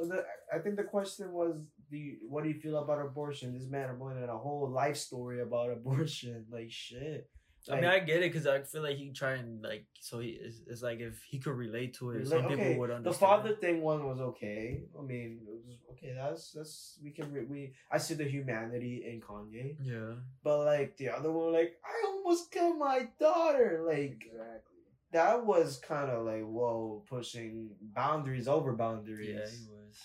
[0.00, 3.52] Uh, the- I think the question was, the what do you feel about abortion?
[3.52, 6.46] This man in a whole life story about abortion.
[6.50, 7.28] Like shit.
[7.68, 10.30] I mean, I get it because I feel like he try and like so he
[10.30, 13.12] it's, it's like if he could relate to it, some Like, people okay, would the
[13.12, 14.82] father thing one was okay.
[14.98, 16.14] I mean, it was okay.
[16.16, 20.14] That's that's we can re- we I see the humanity in Kanye, Yeah.
[20.42, 23.82] but like the other one, like I almost killed my daughter.
[23.86, 24.80] Like Exactly.
[25.12, 29.28] that was kind of like whoa, pushing boundaries over boundaries.
[29.36, 29.96] Yeah, he was.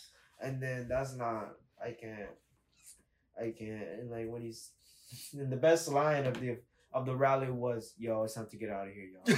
[0.42, 1.54] and then that's not.
[1.82, 2.30] I can't.
[3.40, 3.88] I can't.
[4.00, 4.72] And like when he's,
[5.34, 6.58] and the best line of the
[6.96, 9.24] of the rally was, "Yo, it's time to get out of here, y'all."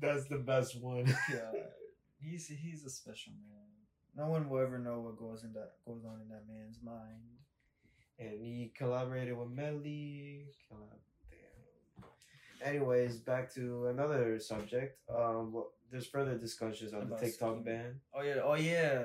[0.00, 1.14] That's the best one.
[2.18, 3.58] He's he's a special man.
[4.16, 7.20] No one will ever know what goes in that goes on in that man's mind.
[8.18, 10.46] And he collaborated with Melly.
[11.30, 12.68] Damn.
[12.68, 14.98] Anyways, back to another subject.
[15.08, 18.00] Um, well, there's further discussions on the TikTok ban.
[18.14, 19.04] Oh yeah, oh yeah.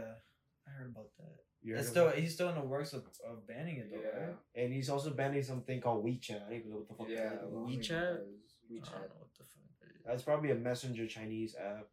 [0.65, 1.42] I heard about that.
[1.63, 4.25] You It's still he's still in the works of, of banning it though, Yeah.
[4.25, 4.35] right?
[4.55, 6.45] and he's also banning something called WeChat.
[6.45, 7.29] I don't even know what the fuck Yeah.
[7.29, 7.51] that is.
[7.51, 7.91] well, WeChat?
[7.93, 8.27] I I don't
[8.71, 8.91] WeChat.
[8.91, 10.01] know what the fuck that is.
[10.05, 11.87] That's probably a messenger Chinese app.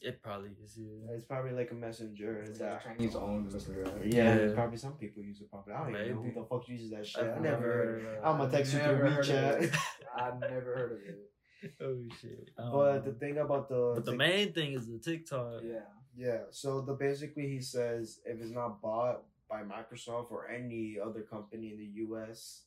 [0.00, 0.76] It probably is.
[0.76, 1.14] Yeah.
[1.14, 2.42] It's probably like a messenger.
[2.42, 2.72] It's that?
[2.84, 3.86] like Chinese owned messenger.
[3.86, 3.94] app.
[4.04, 4.54] Yeah, Yeah.
[4.54, 5.50] probably some people use it.
[5.50, 7.22] Probably I don't even know who the fuck uses that shit.
[7.24, 7.62] I've I never.
[7.62, 8.18] heard of it.
[8.18, 9.76] I'm gonna I've text you through never heard of WeChat.
[10.16, 11.74] I've never heard of it.
[11.80, 12.50] Oh shit.
[12.56, 15.62] But the Um, thing about the but the Tik- main thing is the TikTok.
[15.62, 15.80] Yeah.
[16.16, 21.22] Yeah, so the basically he says if it's not bought by Microsoft or any other
[21.22, 22.62] company in the US,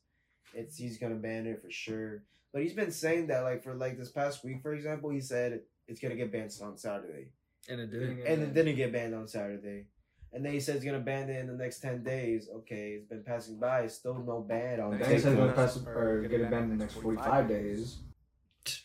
[0.54, 2.24] it's he's gonna ban it for sure.
[2.54, 5.62] But he's been saying that like for like this past week, for example, he said
[5.88, 7.28] it's gonna get banned on Saturday.
[7.70, 8.54] And it Didn't get And it banned.
[8.56, 9.88] didn't get banned on Saturday.
[10.34, 12.50] And then he says he's gonna ban it in the next ten days.
[12.54, 15.56] Okay, it's been passing by, It's still no ban on And then he said TikTok.
[15.56, 18.00] gonna pass or get it banned in the next 45 days.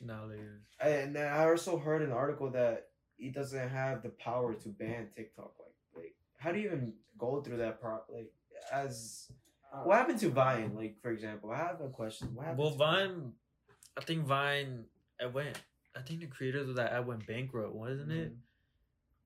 [0.03, 0.41] Nowadays.
[0.81, 2.90] And then I also heard an article that
[3.21, 5.53] he doesn't have the power to ban TikTok.
[5.59, 7.99] Like, like how do you even go through that pro?
[8.09, 8.33] Like,
[8.73, 9.31] as
[9.73, 10.73] uh, what happened to Vine?
[10.75, 12.35] Like, for example, I have a question.
[12.35, 12.59] What happened?
[12.61, 13.33] Well, to Vine,
[13.97, 14.85] I think Vine,
[15.21, 15.59] it went.
[15.97, 18.29] I think the creators of that app went bankrupt, wasn't it?
[18.29, 18.35] Mm-hmm.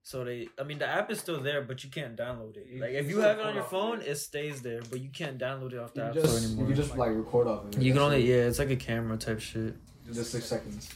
[0.02, 2.66] So they, I mean, the app is still there, but you can't download it.
[2.70, 4.08] You- Like if you have it on your phone, it.
[4.08, 6.58] it stays there, but you can't download it off the You app can store just,
[6.58, 7.82] you can just like record off of it.
[7.82, 8.28] You can only, it.
[8.28, 9.74] yeah, it's like a camera type shit.
[10.12, 10.90] Just six seconds.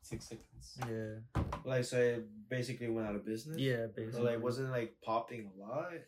[0.00, 0.46] Six seconds.
[0.88, 3.58] Yeah, Like, so it basically went out of business.
[3.58, 4.22] yeah, So, basically.
[4.32, 5.92] like, wasn't like popping a lot.
[5.92, 6.06] It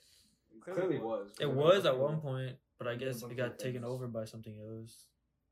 [0.60, 1.30] clearly was.
[1.40, 3.84] It was at one point, but I guess it got taken things.
[3.92, 5.06] over by something else.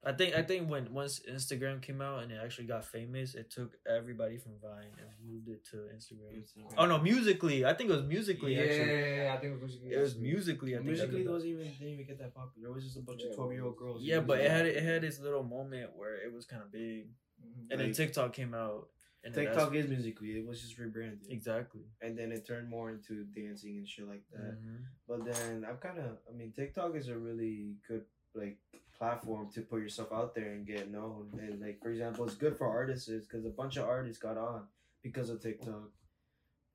[0.05, 3.51] I think I think when once Instagram came out and it actually got famous, it
[3.51, 6.45] took everybody from Vine and moved it to Instagram.
[6.79, 7.65] Oh no, Musical.ly.
[7.69, 9.17] I think it was Musical.ly yeah, actually.
[9.17, 9.97] Yeah, I think it was Musical.ly.
[9.97, 10.73] It was Musical.ly.
[10.73, 12.69] I think Musical.ly, that it wasn't even didn't even get that popular.
[12.69, 14.03] It was just a bunch Yeah, of twelve year old girls.
[14.03, 14.77] Yeah, but it had it.
[14.77, 17.09] it had its little moment where it was kind of big,
[17.43, 17.71] Mhm.
[17.73, 18.89] and then TikTok came out.
[19.25, 20.39] And TikTok is Musical.ly.
[20.39, 21.83] It was just rebranded, exactly.
[22.01, 24.55] and then it turned more into dancing and shit like that.
[24.61, 24.85] Mhm.
[25.09, 28.59] But then I'm kind of, I mean, TikTok is a really good like
[28.97, 31.31] platform to put yourself out there and get known.
[31.41, 34.69] And like for example, it's good for artists because a bunch of artists got on
[35.03, 35.91] because of TikTok.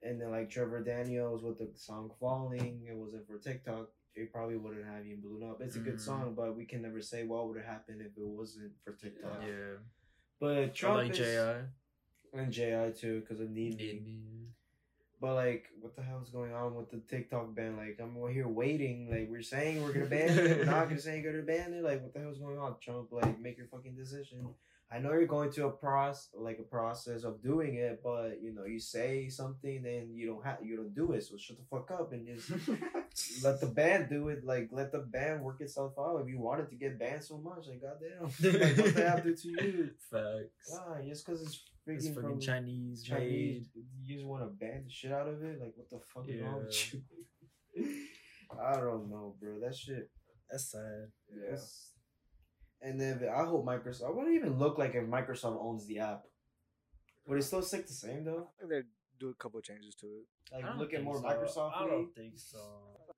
[0.04, 3.89] And then like Trevor Daniels with the song "Falling," it wasn't for TikTok.
[4.13, 5.62] It probably wouldn't have even blown up.
[5.62, 8.27] It's a good song, but we can never say what would have happened if it
[8.27, 9.41] wasn't for TikTok.
[9.47, 9.77] Yeah.
[10.39, 11.67] But Or Trump like is, Ji.
[12.33, 14.47] And Ji too because of Need Me.
[15.19, 17.77] But like, what the hell is going on with the TikTok ban?
[17.77, 19.07] Like, I'm here waiting.
[19.09, 20.57] Like, we're saying we're gonna ban it.
[20.57, 21.83] We're not gonna say you're gonna ban it.
[21.83, 23.11] Like, what the hell's going on, Trump?
[23.11, 24.49] Like, make your fucking decision.
[24.93, 28.53] I know you're going to a process, like a process of doing it, but you
[28.53, 31.23] know, you say something, then you don't have, you don't do it.
[31.23, 32.49] So shut the fuck up and just
[33.43, 34.43] let the ban do it.
[34.43, 36.19] Like, let the ban work itself out.
[36.21, 38.23] If you wanted to get banned so much, like, goddamn,
[38.59, 39.91] like, what the hell do to you?
[40.11, 40.77] Facts.
[40.77, 43.85] Ah, just because it's freaking, It's from freaking Chinese, Chinese, made.
[44.03, 45.59] you just want to ban the shit out of it?
[45.59, 47.01] Like, what the fuck is wrong with you?
[48.63, 49.59] I don't know, bro.
[49.59, 50.09] That shit.
[50.49, 51.07] That's sad.
[51.29, 51.51] Yeah.
[51.51, 51.91] That's,
[52.81, 54.07] and then I hope Microsoft.
[54.07, 56.23] I wouldn't even look like if Microsoft owns the app.
[57.27, 58.49] Would it still stick the same though?
[58.57, 58.81] I think they
[59.19, 60.25] do a couple changes to it.
[60.51, 61.23] Like look at more so.
[61.23, 61.71] Microsoft.
[61.75, 62.57] I don't think so.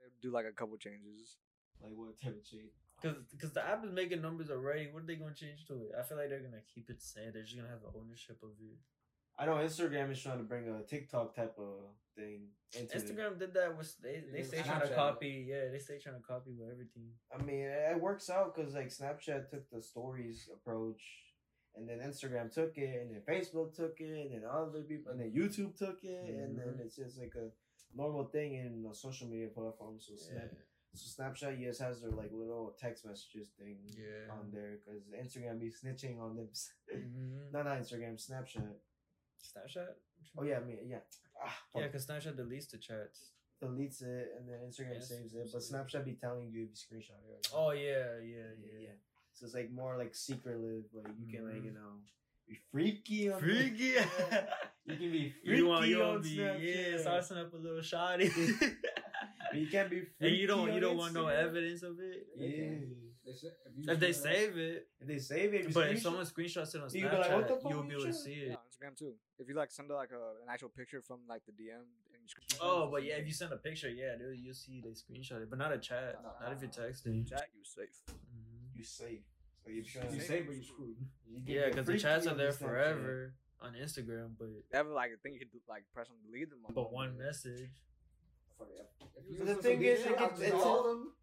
[0.01, 1.37] They do like a couple changes.
[1.81, 2.69] Like what type of change?
[3.03, 4.87] Cause, Cause the app is making numbers already.
[4.91, 5.91] What are they gonna change to it?
[5.99, 7.31] I feel like they're gonna keep it same.
[7.33, 8.79] They're just gonna have the ownership of it.
[9.37, 13.03] I know Instagram is trying to bring a TikTok type of thing into it.
[13.03, 15.45] Instagram did that with they they Yeah, stay trying to copy.
[15.49, 17.09] Yeah, they stay trying to copy with everything.
[17.33, 21.01] I mean, it works out because like Snapchat took the stories approach,
[21.75, 25.19] and then Instagram took it, and then Facebook took it, and then other people, and
[25.19, 26.69] then YouTube took it, and mm-hmm.
[26.69, 27.49] then it's just like a
[27.95, 29.95] normal thing in a social media platform.
[29.99, 30.51] So Snap,
[30.95, 34.31] so Snapchat yes has their like little text messages thing Yeah.
[34.31, 36.49] on there because Instagram be snitching on them.
[36.93, 37.51] Mhm.
[37.51, 38.73] no, not Instagram, Snapchat.
[39.41, 39.93] Snapchat.
[40.37, 40.99] Oh yeah, I mean yeah.
[41.43, 43.31] Ah, Yeah, cause Snapchat deletes the chats.
[43.61, 45.61] deletes it and then Instagram saves it, but.
[45.61, 47.47] Snapchat be telling you if you screenshot it.
[47.51, 47.59] not.
[47.59, 48.95] Oh yeah, yeah, yeah, yeah.
[49.33, 50.83] So it's like more like secretive.
[50.93, 51.65] Like you can like Mhm.
[51.65, 51.93] you know
[52.47, 53.93] be freaky on Freaky.
[54.85, 56.61] You can be freaky you want you on want to be Snapchat.
[56.61, 58.29] yeah, saucing up a little shoddy.
[59.53, 60.27] But you can't be freaky.
[60.27, 62.27] and you don't you don't want no evidence of it.
[62.35, 62.47] Yeah.
[63.25, 66.81] They if, If they save it, If they save it, but if someone screenshots it
[66.81, 68.13] on You like, Snapchat, you'll you be able to showing?
[68.13, 68.59] see Yeah, it.
[68.59, 69.13] on Instagram too.
[69.39, 72.57] If you like send like a, an actual picture from like the DM and you
[72.61, 75.49] Oh, but yeah, if you send a picture, yeah, dude, you'll see they screenshot it,
[75.49, 77.27] but not a chat, not if you're texting.
[77.29, 78.01] chat, you safe.
[78.09, 78.77] Mhm.
[78.77, 79.23] you safe.
[79.63, 80.97] So you're trying You to but you screwed.
[81.25, 85.17] you Yeah, because the chats are there forever on Instagram, but They have like a
[85.17, 86.59] thing you could do, like press on delete them.
[86.67, 87.69] on but one one message.
[88.63, 88.89] Fuck it.
[89.31, 91.13] If But you the thing is, it there, gets- it's all- them.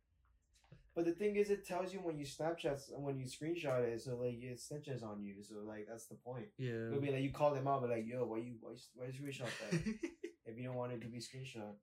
[0.95, 4.17] But the thing is, it tells you when you Snapchat when you screenshot it, so
[4.17, 5.37] like it snitches on you.
[5.43, 6.47] So like that's the point.
[6.59, 6.89] Yeah.
[6.89, 9.13] It'll be like you call them out, but like, yo, why you why why you
[9.13, 9.73] screenshot that
[10.47, 11.75] if you don't want it to be screenshot?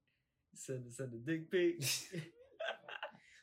[0.53, 1.81] send send the dick pic.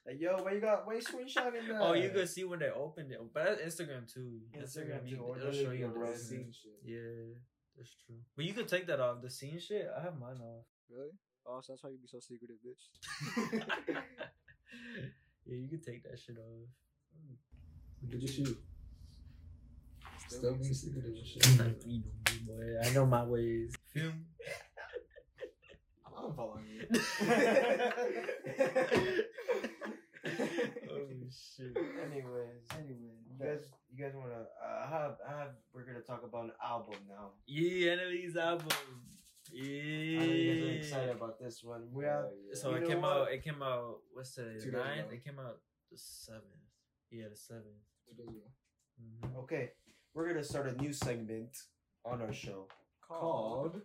[0.06, 1.80] Like, yo, why you got why you screenshotting that?
[1.80, 4.40] oh, you could see when they opened it, but that's Instagram too.
[4.54, 6.18] Instagram you, too, or it'll it'll show you the scene.
[6.18, 6.52] scene.
[6.52, 6.72] shit.
[6.84, 7.40] Yeah,
[7.74, 8.16] that's true.
[8.36, 9.22] But you could take that off.
[9.22, 10.66] The scene shit, I have mine off.
[10.90, 11.08] Really?
[11.46, 12.88] Oh, so that's why you be so secretive, bitch.
[15.46, 16.68] yeah, you can take that shit off.
[18.10, 18.56] Look at you.
[20.28, 21.46] Still being secretive and shit.
[21.46, 22.02] you know me,
[22.46, 22.80] boy.
[22.82, 23.74] I know my ways.
[23.92, 24.12] Feel me?
[26.16, 26.86] I'm following you.
[30.90, 31.76] oh shit.
[31.76, 33.60] Anyways, Anyway, you guys,
[33.92, 34.46] you guys wanna?
[34.62, 35.48] Uh, I have, I have.
[35.74, 37.32] We're gonna talk about an album now.
[37.46, 38.68] Yeah, NLE's album.
[39.56, 40.72] I know you guys are Yeah.
[40.72, 41.92] excited about this one.
[41.92, 42.26] We have.
[42.54, 43.12] So You it came what?
[43.12, 43.32] out.
[43.32, 44.00] It came out.
[44.12, 45.12] What's the Two ninth?
[45.12, 46.44] It came out the seventh.
[47.10, 47.82] Yeah, the seventh.
[48.06, 48.50] Two days ago.
[49.00, 49.36] Mm-hmm.
[49.38, 49.72] Okay,
[50.12, 51.56] we're gonna start a new segment
[52.04, 52.68] on our show.
[53.00, 53.80] Called.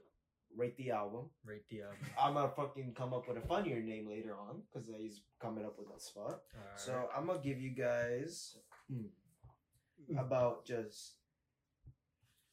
[0.55, 1.29] Rate the album.
[1.45, 1.97] Rate the album.
[2.19, 5.77] I'm gonna fucking come up with a funnier name later on because he's coming up
[5.77, 6.41] with that spot.
[6.75, 8.57] So I'm gonna give you guys
[8.89, 11.17] hmm, about just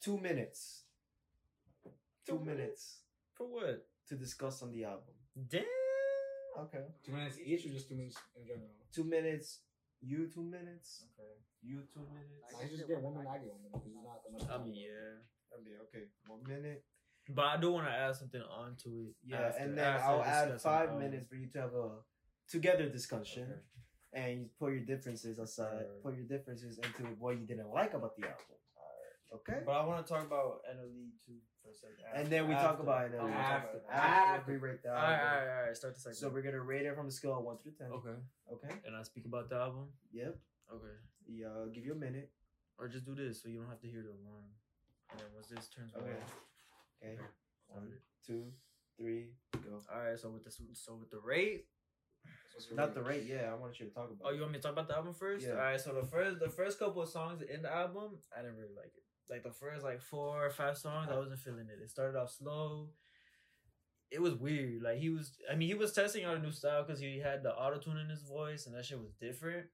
[0.00, 0.84] two minutes.
[1.82, 1.90] Two
[2.26, 3.05] Two minutes
[3.36, 3.86] for what?
[4.08, 5.14] to discuss on the album.
[5.50, 5.62] Damn.
[6.60, 6.84] Okay.
[7.04, 8.70] Two minutes each or just two minutes in general?
[8.94, 9.60] Two minutes.
[10.00, 11.04] You two minutes.
[11.18, 11.34] Okay.
[11.62, 12.54] You two minutes.
[12.54, 14.60] I just get one minute, I get one minute because it's not that much.
[14.60, 15.18] I mean, yeah.
[15.52, 16.84] I mean, okay, one minute.
[17.28, 19.14] But I do want to add something onto it.
[19.24, 20.98] Yeah, after- and then I'll add five the album.
[21.10, 21.90] minutes for you to have a
[22.48, 24.22] together discussion, Okay.
[24.22, 25.72] and you put your differences aside.
[25.90, 26.02] Alright.
[26.04, 28.56] Put your differences into what you didn't like about the album.
[29.34, 29.58] Okay.
[29.66, 32.04] But I want to talk about NLE too for a second.
[32.14, 33.78] And then we talk about it Oh, we'll After.
[33.78, 35.02] about after we rate the album.
[35.02, 35.76] right, all right, all right.
[35.76, 36.16] Start the second.
[36.16, 37.90] So we're gonna rate it from a scale of one through ten.
[37.90, 38.14] okay.
[38.52, 38.74] Okay.
[38.86, 39.88] And I speak about the album.
[40.12, 40.38] Yep.
[40.72, 40.94] Okay.
[41.28, 41.48] Yeah.
[41.58, 42.30] I'll give you a minute.
[42.78, 44.52] Or just do this so you don't have to hear the alarm.
[45.10, 46.06] And then once this turns Okay.
[46.06, 46.22] red,
[47.02, 47.16] Okay.
[47.68, 48.00] One, started.
[48.26, 48.52] two,
[48.98, 49.32] three,
[49.64, 49.80] go.
[49.92, 50.18] All right.
[50.18, 51.66] So with the so with the rate.
[52.54, 53.20] What's your Not the rate?
[53.20, 53.26] rate.
[53.26, 54.22] Yeah, I want you to talk about.
[54.24, 55.44] Oh, you want me to talk about the album first?
[55.46, 55.52] Yeah.
[55.52, 55.80] All right.
[55.80, 58.92] So the first the first couple of songs in the album, I didn't really like
[58.96, 59.02] it.
[59.28, 61.82] Like the first like four or five songs, I wasn't feeling it.
[61.82, 62.90] It started off slow.
[64.10, 64.82] It was weird.
[64.82, 67.42] Like he was, I mean, he was testing out a new style because he had
[67.42, 69.66] the auto tune in his voice, and that shit was different.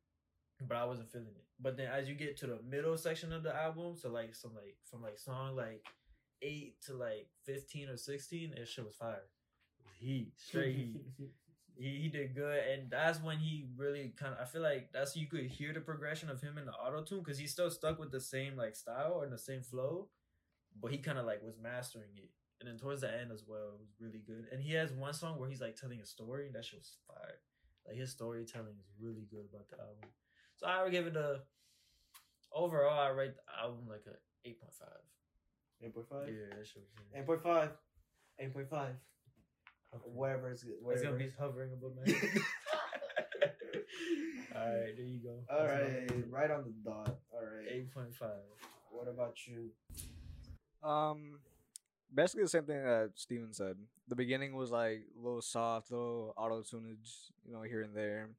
[0.66, 1.44] But I wasn't feeling it.
[1.60, 4.54] But then as you get to the middle section of the album, so like some
[4.54, 5.84] like from like song like
[6.40, 9.22] eight to like fifteen or sixteen, that shit was fire.
[9.98, 11.00] Heat, straight heat
[11.83, 15.16] he, he did good and that's when he really kind of i feel like that's
[15.16, 17.99] you could hear the progression of him in the auto tune because he's still stuck
[17.99, 20.09] with the same like style and the same flow
[20.81, 23.68] but he kind of like was mastering it and then towards the end as well
[23.75, 26.47] it was really good and he has one song where he's like telling a story
[26.47, 27.38] and that shit was fire
[27.87, 30.09] like his storytelling is really good about the album
[30.57, 31.40] so i would give it a
[32.55, 34.55] overall i rate the album like a 8.5
[35.85, 36.29] Eight point five.
[36.29, 36.87] yeah that shit.
[37.14, 37.71] Eight point five.
[38.38, 38.95] Eight point five.
[39.94, 40.02] Okay.
[40.12, 41.05] Whatever is it's whatever.
[41.05, 42.31] gonna be hovering above my head
[44.57, 46.31] all right there you go All That's right, rating.
[46.31, 47.16] right on the dot.
[47.33, 47.66] All right.
[47.70, 48.31] Eight point five.
[48.90, 49.70] What about you?
[50.88, 51.38] Um,
[52.14, 53.76] basically the same thing that Steven said.
[54.09, 58.31] The beginning was like a little soft, little auto tunage, you know, here and there,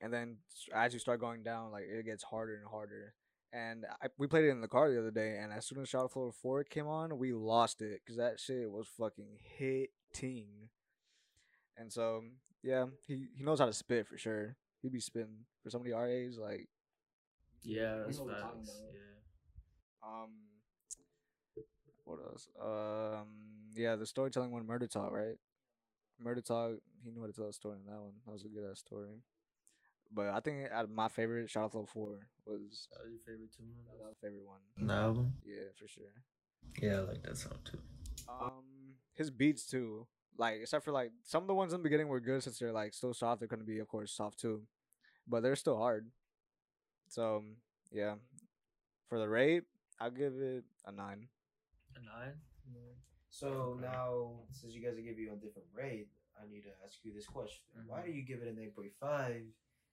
[0.00, 0.36] and then
[0.74, 3.14] as you start going down, like it gets harder and harder.
[3.52, 5.88] And I, we played it in the car the other day, and as soon as
[5.88, 10.68] Shotta Flow Four came on, we lost it because that shit was fucking hitting.
[11.80, 12.22] And so,
[12.62, 14.56] yeah, he he knows how to spit for sure.
[14.82, 16.68] He'd be spitting for somebody our age, like
[17.62, 18.70] Yeah, that's what facts.
[18.92, 20.08] Yeah.
[20.08, 20.30] Um,
[22.04, 22.48] what else?
[22.60, 23.28] Um,
[23.74, 25.36] yeah, the storytelling one, Murder Talk, right?
[26.18, 28.12] Murder Talk, he knew how to tell a story in that one.
[28.26, 29.22] That was a good ass story.
[30.12, 33.52] But I think out of my favorite, Shotta Flow Four was That was your favorite
[33.56, 33.72] tune?
[33.86, 34.60] that was my favorite one.
[34.86, 35.32] The album?
[35.44, 36.12] Yeah, for sure.
[36.82, 37.78] Yeah, I like that song too.
[38.28, 38.64] Um,
[39.14, 42.20] his beats too, like except for like some of the ones in the beginning were
[42.20, 43.40] good since they're like still soft.
[43.40, 44.62] They're gonna be of course soft too,
[45.28, 46.08] but they're still hard.
[47.08, 47.56] So um,
[47.92, 48.14] yeah,
[49.08, 49.64] for the rate,
[50.00, 51.28] I'll give it a nine.
[51.96, 52.34] A nine?
[53.30, 56.08] So now, since you guys are giving you a different rate,
[56.40, 58.04] I need to ask you this question: Why Mhm.
[58.06, 59.42] do you give it an eight point five,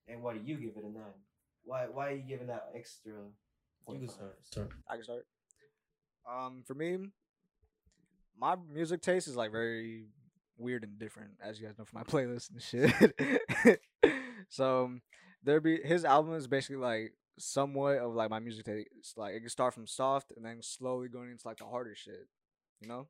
[0.07, 1.21] and why do you give it a nine?
[1.63, 3.13] Why Why are you giving that extra?
[3.87, 4.45] You can start.
[4.45, 4.71] Start.
[4.89, 5.27] I can start.
[6.27, 6.97] Um, for me,
[8.37, 10.05] my music taste is like very
[10.57, 13.79] weird and different, as you guys know from my playlist and shit.
[14.49, 14.91] so
[15.43, 19.17] there be his album is basically like somewhat of like my music taste.
[19.17, 22.27] Like it can start from soft and then slowly going into like the harder shit,
[22.81, 23.07] you know.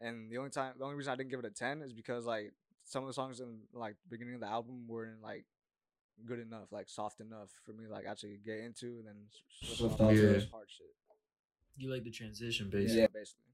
[0.00, 2.24] And the only time, the only reason I didn't give it a ten is because
[2.24, 2.52] like
[2.84, 5.44] some of the songs in like the beginning of the album weren't like
[6.26, 9.16] good enough, like soft enough for me, like actually get into, and then
[9.62, 10.86] s- switch off onto to hard shit.
[11.76, 13.02] You like the transition, basically.
[13.02, 13.06] Yeah.
[13.12, 13.47] basically.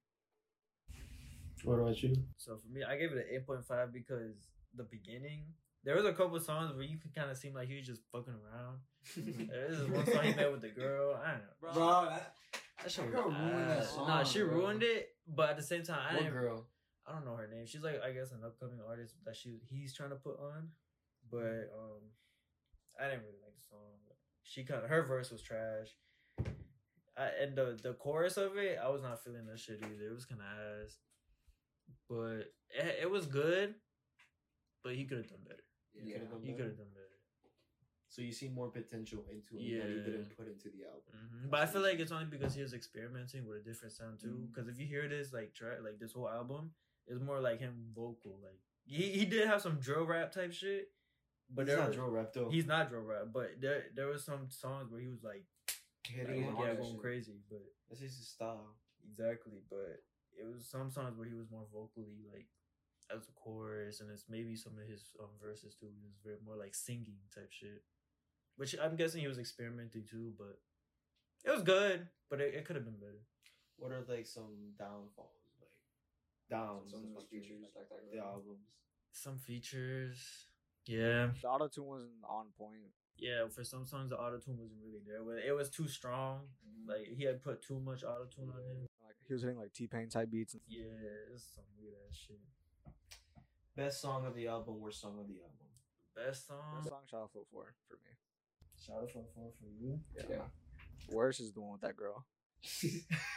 [1.65, 2.15] What about you?
[2.37, 4.35] So for me, I gave it an eight point five because
[4.75, 5.45] the beginning.
[5.85, 8.01] There was a couple songs where you could kind of seem like he was just
[8.11, 8.79] fucking around.
[9.51, 11.21] There's this one song he made with the girl.
[11.23, 11.53] I don't know.
[11.61, 12.35] Bro, that,
[12.83, 13.95] That shit That was girl ruined that ass.
[13.99, 14.49] Nah, she bro.
[14.55, 16.33] ruined it, but at the same time, I What didn't.
[16.33, 16.67] girl?
[17.07, 17.67] I don't know her name.
[17.67, 20.69] She's like I guess an upcoming artist that she he's trying to put on,
[21.31, 22.01] but um,
[22.99, 23.93] I didn't really like the song.
[24.43, 25.89] She kind of her verse was trash.
[27.17, 30.09] I, and the the chorus of it, I was not feeling that shit either.
[30.11, 30.47] It was kind of
[30.87, 30.97] ass,
[32.09, 33.75] but it, it was good.
[34.83, 35.63] But he could have done better.
[35.95, 36.19] yeah.
[36.19, 37.01] could've He could have done better.
[38.09, 41.15] So you see more potential into it that he didn't put into the album.
[41.19, 44.21] hmm But I feel like it's only because he was experimenting with a different sound
[44.21, 44.29] too.
[44.29, 44.47] Mm.
[44.55, 46.71] Because if you hear this like track, like this whole album,
[47.09, 48.39] it's more like him vocal.
[48.43, 50.91] Like he, he did have some drill rap type shit,
[51.51, 52.51] but But there he's not was- drill rap though.
[52.51, 55.45] He's not drill rap, but there there was some songs where he was like,
[56.07, 56.79] hitting like, it yeah, hard.
[56.79, 57.41] going crazy.
[57.51, 58.77] But That's his style.
[59.09, 59.99] exactly, but
[60.41, 62.47] it was some songs where he was more vocally like
[63.15, 65.87] as a chorus, and it's maybe some of his um, verses too.
[65.87, 67.83] He was very more like singing type shit,
[68.57, 70.33] which I'm guessing he was experimenting too.
[70.39, 70.59] But
[71.45, 73.23] it was good, but it, it could have been better.
[73.77, 75.75] What are like some downfalls, like
[76.51, 78.01] downs Some of of his like, features, the- like that.
[78.13, 78.69] the albums?
[79.13, 80.17] Some features,
[80.87, 82.91] yeah, The auto tune wasn't on point.
[83.17, 83.47] yeah.
[83.49, 85.23] For some songs, the auto tune wasn't really there.
[85.23, 86.41] But it was too strong.
[86.89, 88.87] Like he had put too much auto tune on him.
[89.25, 90.85] Like he was hitting like T Pain type beats and Yeah,
[91.33, 92.37] it's some weird ass shit.
[93.75, 95.65] Best song of the album, worst song of the album.
[96.15, 96.85] Best Best song.
[96.87, 98.13] song Shotta Flow for for me.
[98.77, 99.99] Shout out for four for you.
[100.29, 100.45] Yeah.
[101.11, 102.27] Worst is the one with that girl.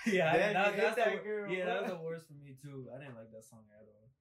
[0.06, 2.88] yeah, I- that, that's that the, girl, yeah, that was the worst for me too.
[2.94, 4.12] I didn't like that song at all.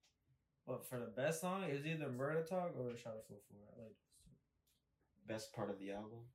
[0.67, 3.67] But for the best song, it was either Murder Talk or Shotta Flow Four.
[3.75, 3.97] I like.
[5.27, 6.31] Best part of the album.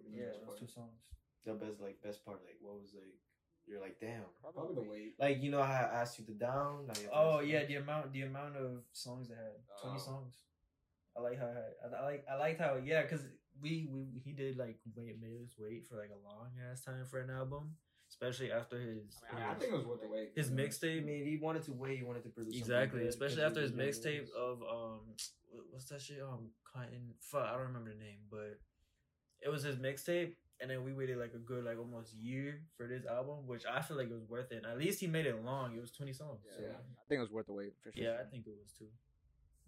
[0.00, 1.12] Yeah, those two songs.
[1.44, 3.12] The best like best part, like what was like
[3.66, 4.22] you're like damn.
[4.42, 5.14] Probably the weight.
[5.18, 6.86] Like you know how I asked you to down.
[6.86, 7.66] Now you have Oh yeah, me.
[7.66, 9.54] the amount the amount of songs they had.
[9.82, 10.34] twenty songs.
[11.16, 13.20] I like how I, I like I liked how yeah, cause
[13.62, 17.04] we we he did like wait made us wait for like a long ass time
[17.08, 17.76] for an album,
[18.10, 20.32] especially after his I, mean, I think it was worth the wait.
[20.34, 21.98] his mixtape, I mean, he wanted to wait.
[21.98, 25.00] He wanted to produce Exactly, especially after his mixtape of um,
[25.70, 26.20] what's that shit?
[26.20, 27.14] Um, Cotton.
[27.20, 28.58] Fuck, I don't remember the name, but
[29.40, 32.86] it was his mixtape, and then we waited like a good like almost year for
[32.88, 34.64] this album, which I feel like it was worth it.
[34.68, 35.74] At least he made it long.
[35.76, 36.40] It was twenty songs.
[36.44, 36.56] Yeah.
[36.56, 36.78] so- Yeah.
[36.78, 38.04] I think it was worth the wait for sure.
[38.04, 38.88] yeah, I think it was too.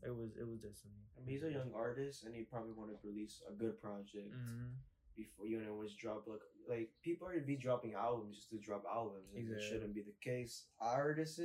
[0.05, 0.95] It was it was destiny.
[1.17, 4.31] I mean, he's a young artist, and he probably wanted to release a good project
[4.31, 4.77] Mm-hmm.
[5.17, 8.59] before you know it was drop like like people are be dropping albums just to
[8.59, 10.67] drop albums, and it shouldn't be the case.
[10.81, 11.41] Artists,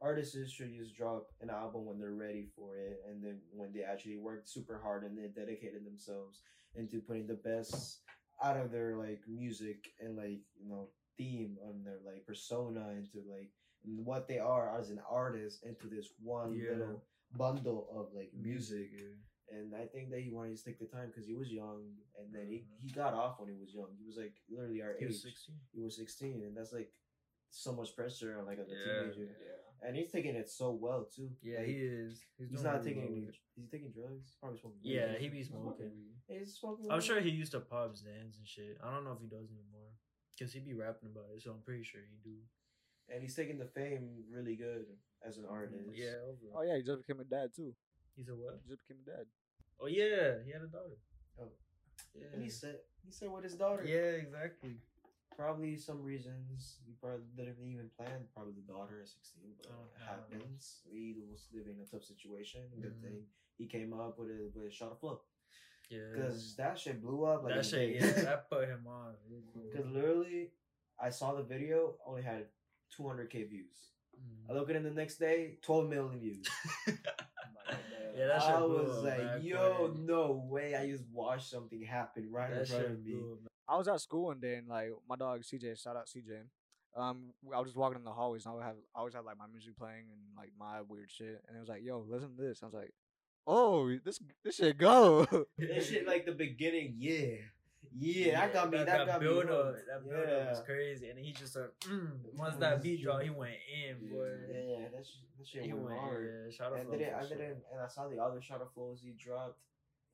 [0.00, 3.82] artists should just drop an album when they're ready for it, and then when they
[3.82, 6.42] actually worked super hard and they dedicated themselves
[6.76, 8.00] into putting the best
[8.42, 13.18] out of their like music and like you know theme on their like persona into
[13.28, 13.50] like
[13.84, 16.72] what they are as an artist into this one Yeah.
[16.78, 17.04] little
[17.36, 19.56] bundle of like music yeah.
[19.58, 21.82] and I think that he wanted to take the time because he was young,
[22.18, 22.80] and then he, Mhm.
[22.82, 23.90] he got off when he was young.
[23.98, 25.10] He was like literally our He age.
[25.10, 25.56] was sixteen.
[25.72, 26.92] He was sixteen, and that's like
[27.50, 28.84] so much pressure on like a Yeah.
[28.84, 29.24] teenager.
[29.40, 29.67] Yeah.
[29.82, 31.30] And he's taking it so well too.
[31.42, 32.20] Yeah, Like, he is.
[32.36, 33.20] He's, doing not really taking well any.
[33.26, 33.40] with it.
[33.54, 34.26] He's taking drugs.
[34.26, 34.80] He's probably smoking.
[34.82, 34.94] weed.
[34.94, 35.92] Yeah, he be He's smoking.
[36.26, 36.86] He's smoking.
[36.90, 38.78] I'm sure he used to pop Zans and shit.
[38.82, 39.92] I don't know if he does anymore.
[40.38, 42.36] Cause he be rapping about it, so I'm pretty sure he do.
[43.12, 44.86] and he's taking the fame really good
[45.26, 45.90] as an mm, artist.
[45.94, 46.14] Yeah,
[46.54, 47.74] Oh yeah, he just became a dad too.
[48.14, 48.60] He's a what?
[48.62, 49.26] He just became a dad.
[49.80, 50.94] Oh yeah, he had a daughter.
[51.40, 51.50] Oh.
[52.14, 52.26] Yeah.
[52.34, 53.82] And he said he said with his daughter.
[53.84, 54.76] yeah, exactly.
[55.38, 58.26] Probably some reasons he probably didn't even plan.
[58.34, 60.38] Probably the daughter at sixteen, but Oh, it I don't know.
[60.38, 60.80] happens.
[60.90, 62.62] He was living in a tough situation.
[62.82, 63.02] Good Mhm.
[63.02, 65.22] thing he came up with a with a Shotta Flow
[65.90, 66.10] Yeah.
[66.12, 67.44] because that shit blew up.
[67.44, 69.14] Like that in shit, yeah, that put him on.
[69.70, 70.50] Because literally,
[70.98, 72.48] I saw the video only had
[72.96, 73.92] 200k views.
[74.48, 74.54] I Mm.
[74.56, 76.44] look at it the next day, 12 million views.
[78.16, 80.74] Yeah, that shit I blew was up like, mad yo, no way!
[80.74, 83.12] I just watched something happen right in front shit of me.
[83.12, 83.47] blew up.
[83.68, 86.42] I was at school one day and like my dog CJ, shout out CJ.
[86.96, 89.24] Um, I was just walking in the hallways and I would have I always had
[89.24, 92.34] like my music playing and like my weird shit and it was like, yo, listen
[92.36, 92.62] to this.
[92.62, 92.92] I was like,
[93.46, 95.24] oh, this this shit go.
[95.58, 97.36] that shit, like the beginning, yeah,
[97.96, 98.78] yeah, that got me.
[98.84, 99.52] That, got build me.
[99.52, 99.86] up, hooked.
[99.88, 101.72] that build up was crazy, and he just started.
[101.80, 103.04] Mm, once Mm, that beat true.
[103.10, 104.28] dropped, he went in, boy.
[104.50, 106.26] Yeah, that shit, that shit He went went hard.
[106.26, 106.44] in.
[106.50, 107.38] Yeah, shout out and Flo then it, and sure.
[107.38, 109.58] then and I saw the other Shotta Flows he dropped,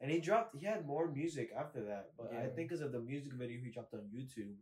[0.01, 0.57] and he dropped.
[0.57, 3.71] He had more music after that, but I think because of the music video he
[3.71, 4.55] dropped on YouTube,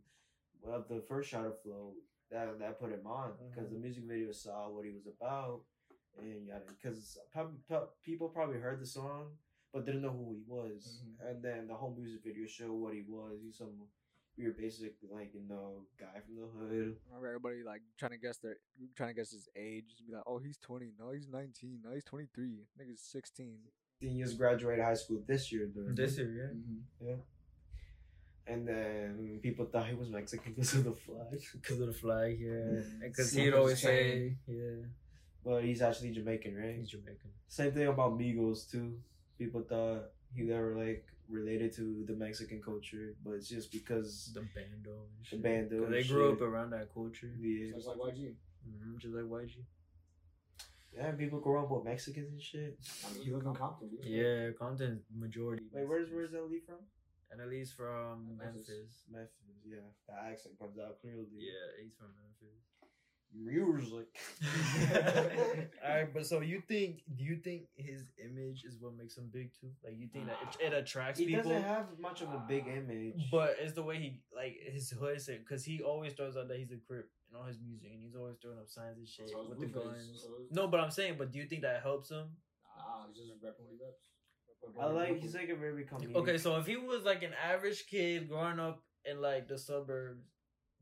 [0.61, 1.93] well, the first Shotta Flow
[2.31, 3.73] that that put him on because Mm-hmm.
[3.75, 5.61] the music video saw what he was about,
[6.19, 7.17] and yeah, because
[8.03, 9.31] people probably heard the song,
[9.73, 11.03] but didn't know who he was.
[11.03, 11.29] Mhm.
[11.29, 13.39] And then the whole music video showed what he was.
[13.43, 13.87] He's some
[14.37, 16.97] weird, basic, like you know, guy from the hood.
[17.07, 18.57] Remember everybody like trying to guess their
[18.95, 19.85] trying to guess his age.
[19.89, 20.91] Just be like, oh, he's twenty.
[20.97, 21.79] No, he's nineteen.
[21.83, 22.65] No, he's twenty three.
[22.79, 23.59] Nigga's sixteen.
[24.03, 25.69] He just graduated high school this year.
[25.73, 25.93] Though.
[25.93, 26.31] This year,
[27.01, 27.07] yeah.
[27.07, 27.19] Mm-hmm.
[28.45, 32.37] And then people thought he was Mexican because of the flag, Because of the flag,
[32.39, 32.81] yeah.
[33.01, 34.83] Because he'd always say, yeah,
[35.45, 36.75] but he's actually Jamaican, right?
[36.77, 37.31] he's Jamaican.
[37.47, 38.97] Same thing about Migos too.
[39.37, 44.31] People thought he they were like related to the Mexican culture, but it's just because
[44.33, 45.41] The bando and the shit.
[45.43, 45.77] bando.
[45.77, 46.41] 'Cause and they grew shit.
[46.41, 47.31] up around that culture.
[47.39, 48.33] Yeah, Just like YG.
[48.65, 49.55] hmm just like YG.
[50.95, 51.11] Yeah.
[51.11, 52.77] People grow up with Mexicans and shit.
[53.05, 53.89] I mean, he lives in Compton.
[53.89, 54.05] dude.
[54.05, 55.63] Yeah, Compton majority.
[55.71, 56.77] Wait, where's where's NLE from?
[57.31, 58.69] And at from Memphis.
[58.69, 59.03] Memphis.
[59.11, 59.31] Memphis.
[59.65, 59.77] Yeah,
[60.07, 61.25] the accent comes out clearly.
[61.33, 62.61] Yeah, he's from Memphis.
[63.33, 64.07] music.
[65.83, 67.01] Alright, but so you think?
[67.17, 69.71] Do you think his image is what makes him big too?
[69.83, 71.43] Like you think that it, it attracts he people?
[71.43, 74.91] He doesn't have much of a big image, But it's the way he like his
[74.91, 77.89] hood said because he always throws out that he's a crip in all his music
[77.91, 80.21] and he's always throwing up signs and shit So with the guns.
[80.21, 82.27] so No, but I'm saying, but do you think that helps him?
[82.77, 84.09] Ah, he's just rapping what he raps.
[84.79, 86.15] I like he's like a very comedic.
[86.15, 90.23] Okay, so if he was like an average kid growing up in like the suburbs,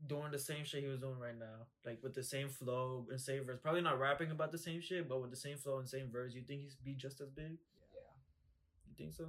[0.06, 3.20] doing the same shit he was doing right now, like with the same flow and
[3.20, 5.88] same verse, probably not rapping about the same shit, but with the same flow and
[5.88, 7.58] same verse, you think he'd be just as big?
[7.92, 8.12] Yeah.
[8.88, 9.28] You think so?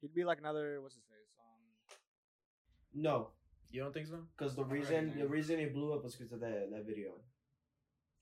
[0.00, 1.30] He'd be like another what's his face?
[1.38, 3.28] Um, no,
[3.70, 4.18] You don't think so?
[4.36, 7.12] because the reason the reason it blew up was because of that that video.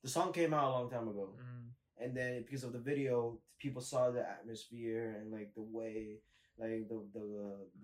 [0.03, 1.35] The song came out a long time ago.
[1.37, 1.69] Mm.
[2.05, 6.21] and then because of the video, people saw the atmosphere and like the way,
[6.59, 7.27] like the the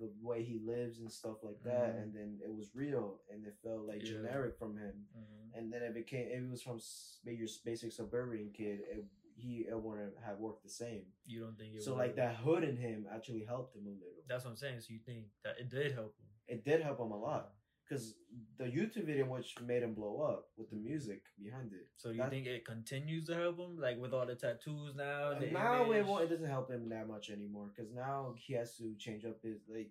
[0.01, 2.03] the way he lives and stuff like that, Mhm.
[2.03, 4.13] and then it was real and it felt like Yeah.
[4.15, 5.59] generic from him, Mm-hmm.
[5.59, 8.81] and then it became it was from s- your basic suburban kid.
[8.95, 9.05] It,
[9.37, 11.05] he it wouldn't have worked the same.
[11.25, 13.91] You don't think it So would- like that hood in him actually helped him a
[13.91, 14.23] little.
[14.29, 14.79] That's what I'm saying.
[14.81, 16.29] So you think that it did help him?
[16.47, 17.53] It did help him a lot
[17.89, 18.15] because
[18.59, 21.89] the YouTube video which made him blow up with the music behind it.
[21.97, 25.35] So you think it continues to help him, like with all the tattoos now?
[25.39, 28.77] The now it, won't, it doesn't help him that much anymore because now he has
[28.79, 29.91] to change up his like.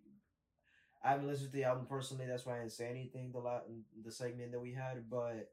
[1.05, 2.25] I haven't listened to the album personally.
[2.25, 3.65] That's why I didn't say anything the lot
[4.03, 5.09] the segment that we had.
[5.09, 5.51] But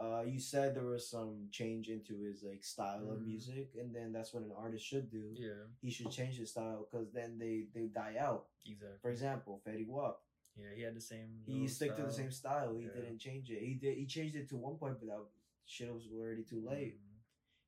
[0.00, 3.26] uh, you said there was some change into his like style of Mhm.
[3.26, 5.34] music, and then that's what an artist should do.
[5.34, 8.46] Yeah, He should change his style because then they they die out.
[8.66, 8.98] exactly.
[9.02, 10.20] For example, Fetty Wap,
[10.56, 11.42] Yeah, he had the same.
[11.46, 12.74] he little stick to the same style.
[12.76, 12.92] He Yeah.
[12.94, 13.60] didn't change it.
[13.60, 13.96] He did.
[13.98, 15.24] He changed it to one point, but that
[15.66, 17.18] shit was already too late Mhm.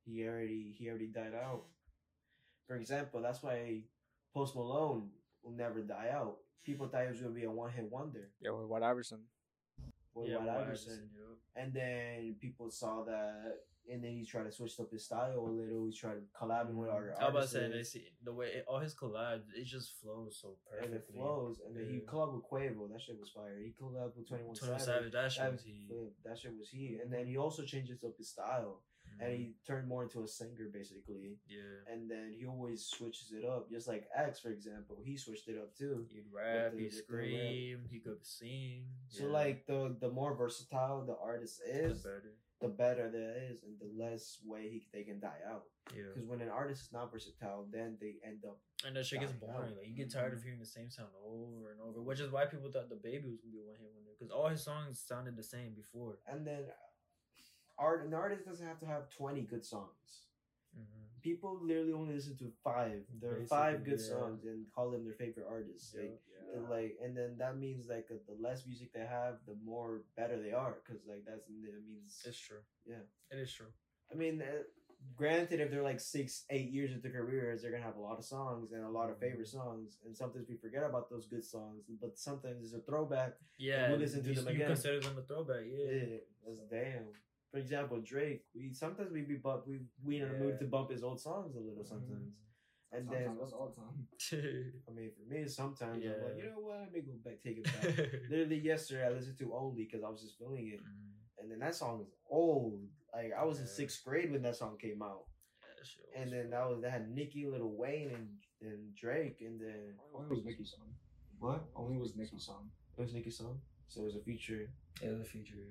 [0.05, 1.67] he already he already died out.
[2.67, 3.83] For example, that's why
[4.33, 5.11] Post Malone
[5.43, 6.39] will never die out.
[6.63, 9.27] People thought he was gonna be a one hit wonder yeah, with White Iverson.
[10.15, 10.93] with Yeah, White White Iverson.
[10.93, 11.39] Iverson, yup.
[11.57, 15.41] And then people saw that and then he's trying to switch up his style a
[15.51, 17.21] little, he's trying to collab with other artists.
[17.21, 17.93] I was about to say they artists.
[17.95, 21.15] see the way it, all his collabs, it just flows so And perfectly.
[21.17, 22.11] it flows, and then he Yeah.
[22.11, 22.89] collabed with Quavo.
[22.91, 23.59] That shit was fire.
[23.59, 24.85] He collabed with Twenty One 21 Savage.
[24.87, 25.89] Savage, that shit That, was he.
[26.25, 26.99] that shit was he.
[27.03, 28.83] And then he also changes up his style,
[29.21, 29.73] and he mm-hmm.
[29.73, 31.39] turned more into a singer basically.
[31.49, 31.93] yeah.
[31.93, 33.71] and then he always switches it up.
[33.71, 36.05] Just like X, for example, he switched it up too.
[36.11, 38.85] He'd rap, the- he'd scream, he could sing.
[39.09, 39.31] So yeah.
[39.33, 42.35] like the the more versatile the artist is, the better.
[42.61, 45.65] The better that is, and the less way he they can die out.
[45.95, 46.05] Yeah.
[46.15, 48.59] Because when an artist is not versatile, then they end up.
[48.87, 49.59] And that shit gets dying out.
[49.59, 49.77] boring.
[49.77, 52.47] Like you get tired of hearing the same sound over and over, which is why
[52.47, 55.37] people thought the baby was gonna be one hit wonder because all his songs sounded
[55.37, 56.19] the same before.
[56.27, 56.65] And then
[57.79, 60.25] art an artist doesn't have to have twenty good songs.
[60.77, 61.06] Mm-hmm.
[61.31, 63.01] People literally only listen to five.
[63.21, 64.11] There are five good yeah.
[64.15, 65.89] songs and call them their favorite artists.
[65.95, 66.57] Like, Yeah.
[66.59, 70.37] and, like and then that means like the less music they have the more better
[70.47, 72.63] they are because like that's that means It's true.
[72.93, 73.05] Yeah.
[73.33, 73.73] it is true.
[74.13, 74.63] i mean uh,
[75.23, 78.25] granted if they're like six eight years into careers they're gonna have a lot of
[78.37, 81.83] songs and a lot of favorite songs and sometimes we forget about those good songs
[82.03, 84.69] but sometimes it's a throwback Yeah, we'll listen to you, them you again.
[84.75, 85.65] consider them a throwback.
[85.77, 87.07] Yeah, yeah that's damn
[87.51, 90.91] for example drake we sometimes we be bump we we in the mood to bump
[90.91, 92.33] his old songs a little sometimes
[92.93, 94.07] and then Sometimes, that's all time.
[94.89, 97.59] i mean for me sometimes i'm like you know what let me go back take
[97.59, 101.13] it back literally yesterday I listened to only because I was just feeling it, Mhm.
[101.39, 102.81] and then that song is old.
[103.15, 105.25] Like I was in sixth grade when that song came out,
[105.83, 108.29] shit and then that was that had Nicki, Lil Wayne, and
[108.67, 110.91] and Drake, and then Only was Nicki's song.
[111.39, 111.61] what?
[111.75, 112.71] Only was Nicki's song.
[112.97, 114.65] It was Nicki's song, so it was a feature.
[115.03, 115.65] It was a feature.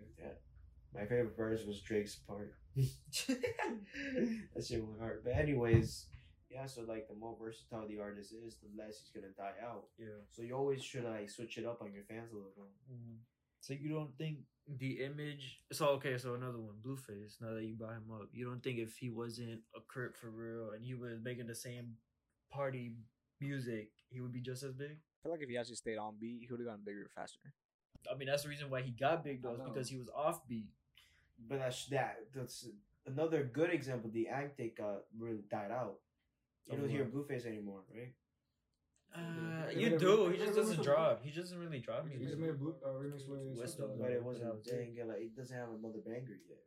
[0.95, 2.53] My favorite verse was Drake's part.
[2.75, 5.21] that shit went hard.
[5.23, 6.07] But anyways,
[6.49, 6.65] yeah.
[6.65, 9.85] So like the more versatile the artist is, the less he's gonna die out.
[9.99, 10.23] Yeah.
[10.31, 12.71] So you always should like switch it up on your fans a little.
[12.91, 13.17] Mm-hmm.
[13.61, 14.39] So you don't think
[14.79, 15.59] the image?
[15.71, 17.41] So okay, so another one, Blueface.
[17.41, 20.29] Now that you brought him up, you don't think if he wasn't a crip for
[20.29, 21.93] real and he was making the same
[22.51, 22.93] party
[23.41, 24.91] music, he would be just as big.
[24.91, 27.53] I feel like if he actually stayed on beat, he would have gotten bigger faster.
[28.11, 30.47] I mean, that's the reason why he got big though, is because he was off
[30.47, 30.69] beat.
[31.37, 32.17] But that's that.
[32.33, 32.67] That's
[33.05, 34.09] another good example.
[34.13, 35.95] The Anktik got really died out.
[36.67, 37.05] You Of don't hear?
[37.05, 38.13] Blueface anymore, right?
[39.15, 40.27] Uh, you do.
[40.29, 40.83] He just doesn't yeah.
[40.83, 41.23] drop.
[41.23, 42.27] He doesn't really drop He music.
[42.29, 44.45] just made a blue uh, remix with With Snoop But it wasn't.
[44.45, 44.95] that was it.
[44.95, 46.59] Dang, like it doesn't have another banger yet.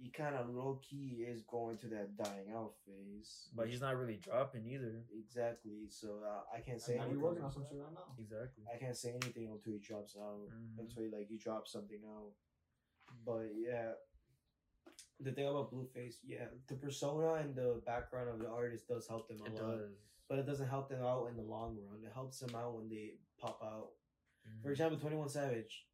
[0.00, 3.48] He kind of low key is going to that dying out phase.
[3.56, 5.02] But he's not really dropping either.
[5.18, 5.88] exactly.
[5.90, 7.18] So uh, I can't say And anything.
[7.20, 8.14] you're working on some shit right now.
[8.18, 8.62] Exactly.
[8.72, 10.46] I can't say anything until he drops out.
[10.54, 10.78] Mhm.
[10.78, 12.30] Until he, like he drops something out.
[13.24, 13.92] But yeah,
[15.20, 19.28] the thing about Blueface, yeah, the persona and the background of the artist does help
[19.28, 19.78] them a It lot.
[19.78, 19.90] does.
[20.28, 22.04] But it doesn't help them out in the long run.
[22.04, 23.90] It helps them out when they pop out.
[24.62, 24.72] For Mhm.
[24.72, 25.86] example, Twenty One Savage.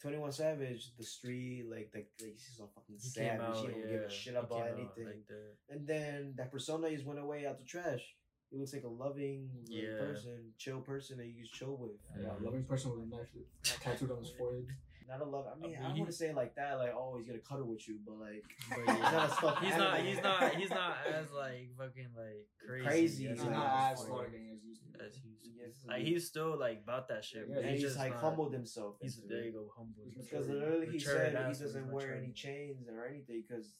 [0.00, 3.40] Twenty One Savage, the street, like like, like he's so fucking He savage.
[3.40, 3.56] out.
[3.64, 5.06] he don't yeah, give a shit about anything.
[5.06, 5.30] Like
[5.68, 8.16] and then that persona just went away out the trash.
[8.50, 9.98] He looks like a loving Yeah.
[9.98, 11.98] person, chill person that you can chill with.
[12.16, 12.42] Yeah, Mhm.
[12.42, 14.68] loving person with a knife tattooed on his forehead.
[15.08, 15.46] Not a love.
[15.46, 16.78] I mean, mean, I don't he- want to say like that.
[16.78, 19.76] Like, oh, he's gonna cuddle with you, but like, But He's not as fucking he's
[19.78, 20.00] not.
[20.00, 20.54] He's not.
[20.54, 22.86] He's not as like fucking like crazy.
[22.86, 24.24] Crazy, as He's not as before.
[24.26, 24.38] as he
[24.68, 25.04] used to.
[25.04, 25.50] As he used to.
[25.58, 27.46] Yes, Like he's still like about that shit.
[27.48, 28.96] Yeah, but and he's just like not- humbled himself.
[29.00, 29.44] He's into there.
[29.44, 30.02] You go humble.
[30.14, 33.74] He's Because literally he said he doesn't wear any chains or anything because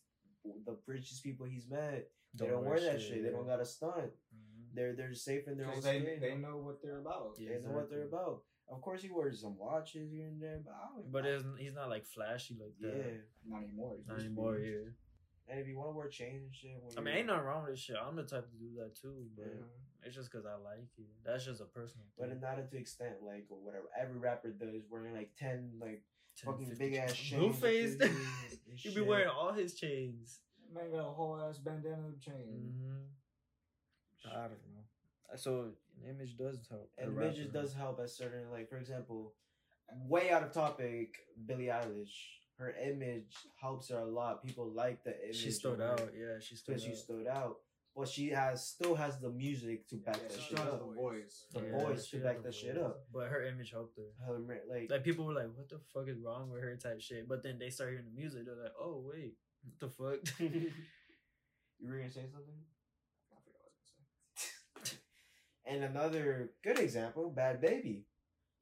[0.65, 2.09] the richest people he's met
[2.39, 3.23] they Don't don't, wear wear that shit, shit.
[3.25, 3.97] They don't got a stunt.
[4.35, 4.46] Mhm.
[4.77, 6.21] They're they're safe in their own Because they, skin.
[6.21, 7.37] they know what they're about.
[7.39, 7.51] Yeah.
[7.59, 8.43] They know what they're about.
[8.69, 11.75] Of course, he wears some watches here and there, but I don't, But it's, he's
[11.75, 12.97] not like flashy like that.
[12.97, 13.19] yeah.
[13.49, 13.97] Not anymore.
[13.99, 14.41] He Not used to be.
[14.43, 14.59] anymore.
[14.59, 14.91] Yeah.
[15.49, 17.45] And if you want to wear chains and shit, when I mean, you're- ain't nothing
[17.47, 17.97] wrong with this shit.
[17.97, 19.63] I'm the type to do that too, but Yeah.
[20.07, 21.07] it's just because I like it.
[21.25, 22.41] That's just a personal But thing.
[22.41, 23.87] not to extent like or whatever.
[23.97, 26.03] Every rapper does wearing like ten like
[26.43, 27.31] 10, fucking 50 big ass chains.
[27.31, 27.41] chains.
[27.63, 27.99] Blueface.
[28.01, 30.41] with fifties and He be wearing all his chains.
[30.75, 32.75] Man got a whole ass bandana chain.
[32.83, 34.29] Mm-hmm.
[34.29, 34.66] I don't know.
[35.35, 35.71] So
[36.09, 36.91] image does help.
[36.97, 39.35] the And midget does help at certain like for example,
[40.09, 41.17] way out of topic,
[41.47, 42.15] Billie Eilish.
[42.59, 44.43] Her image helps her a lot.
[44.43, 45.37] People like the image.
[45.37, 46.01] She stood out.
[46.19, 46.97] Yeah, she stood because she out.
[46.97, 47.57] stood out.
[47.95, 50.79] But she has still has the music to back Yeah, that she shit has up.
[50.87, 51.47] the voice.
[51.53, 53.05] The Yeah, voice she to back the that shit up.
[53.13, 54.05] But her image helped her.
[54.27, 57.27] Her, like, Like people were like, "What the fuck is wrong with her?" Type shit.
[57.29, 58.45] But then they start hearing the music.
[58.47, 62.61] They're like, "Oh wait, what the fuck?" you were gonna say something?
[63.33, 64.97] I forgot what I was gonna say.
[65.67, 68.03] And another good example, Bhad Bhabie.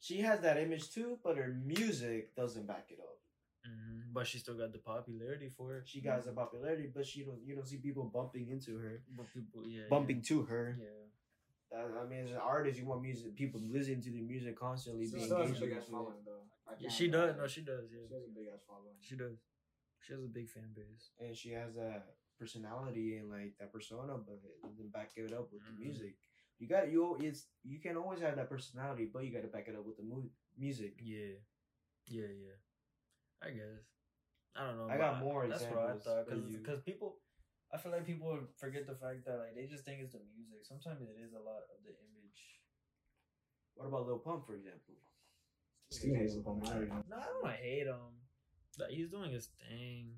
[0.01, 3.19] She has that image too, but her music doesn't back it up.
[3.67, 5.83] hmm But she still got the popularity for it.
[5.87, 7.41] She got the popularity, but she don't.
[7.45, 10.77] You don't see people bumping into her, But people, yeah, bumping to her.
[10.81, 11.77] Yeah.
[11.77, 15.07] Uh, I mean, as an artist, you want music, people listening to the music constantly,
[15.07, 15.93] She be still has a engaged big with ass it.
[15.93, 16.45] following though.
[16.79, 17.37] Yeah, she does.
[17.37, 17.85] No, she does.
[17.91, 18.97] She has a big ass following.
[19.01, 19.37] she does.
[20.01, 21.11] She has a big fan base.
[21.19, 25.51] and she has that personality and like that persona, but it doesn't back it up
[25.53, 25.79] with Mhm.
[25.79, 26.15] the music.
[26.59, 27.17] You got you.
[27.21, 29.97] It's you can always have that personality, but you got to back it up with
[29.97, 30.95] the mu- music.
[31.03, 31.39] Yeah,
[32.07, 32.59] yeah, yeah.
[33.43, 33.83] I guess.
[34.57, 34.89] I don't know.
[34.89, 37.17] I got more That's what I examples thought because people,
[37.73, 40.63] I feel like people forget the fact that like they just think it's the music.
[40.63, 42.41] Sometimes it is a lot of the image.
[43.75, 44.95] What about Lil Pump, for example?
[45.91, 46.65] Steven hates Lil Pump.
[46.71, 46.79] I.
[47.11, 48.15] No, I don't hate him.
[48.79, 50.13] Like he's doing his thing.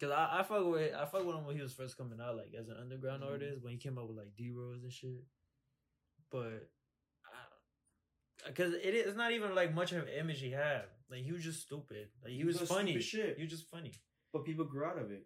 [0.00, 2.36] Cause I, I fuck with I fuck with him when he was first coming out,
[2.36, 3.30] like as an underground Mhm.
[3.32, 5.24] artist when he came out with like D Rose and shit.
[6.30, 6.68] But,
[8.54, 10.84] cause it is not even like much of an image he had.
[11.10, 12.08] Like he was just stupid.
[12.22, 13.00] Like he was funny.
[13.00, 13.36] shit.
[13.36, 13.92] He was just funny.
[14.32, 15.24] But people grew out of it.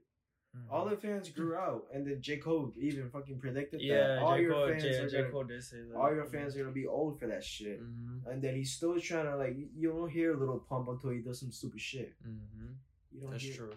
[0.57, 0.71] Mhm.
[0.71, 4.37] All the fans grew out, and then J Cole even fucking predicted yeah, that all
[4.37, 4.43] J.
[4.43, 5.17] your Cole, fans J, are J.
[5.23, 5.97] gonna, Cole did say that.
[5.97, 7.83] all your fans are gonna be old for that shit.
[7.83, 8.29] Mm-hmm.
[8.29, 11.21] And then he's still trying to like you don't hear a Lil Pump until he
[11.21, 12.13] does some stupid shit.
[12.23, 12.67] Mm-hmm.
[13.13, 13.55] You don't That's hear.
[13.55, 13.73] true.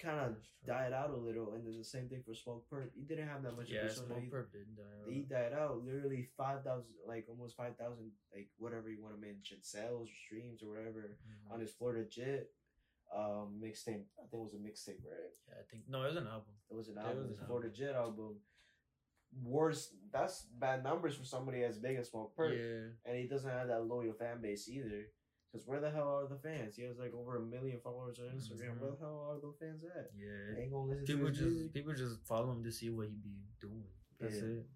[0.00, 0.36] He kind of
[0.66, 2.90] died out a little, and then the same thing for Smokepurpp.
[2.94, 3.68] He didn't have that much.
[3.68, 4.06] Yeah, persona.
[4.08, 5.10] Smoke He- Perp did die.
[5.12, 9.20] He died out literally five thousand, like almost five thousand, like whatever you want to
[9.20, 11.52] mention, sales or streams or whatever Mhm.
[11.52, 12.52] on his Florida Jit
[13.14, 14.06] um mixtape.
[14.18, 15.34] I think it was a mixtape, right?
[15.48, 16.54] Yeah, I think no, it was an album.
[16.70, 17.10] It was an album.
[17.10, 17.22] It album.
[17.28, 18.40] was his an Florida Jit album.
[19.44, 19.94] Worse.
[20.12, 22.90] That's bad numbers for somebody as big as Smokepurpp, Yeah.
[23.04, 25.06] and he doesn't have that loyal fan base either.
[25.52, 26.76] Because where the hell are the fans?
[26.76, 28.76] He has like over a million followers on Instagram.
[28.76, 28.80] Mhm.
[28.80, 30.10] Where the hell are those fans at?
[30.16, 30.54] Yeah.
[30.54, 31.72] They ain't gonna listen people to just music.
[31.74, 33.84] people just follow him to see what he be doing.
[34.20, 34.42] That's Yeah.
[34.44, 34.66] it.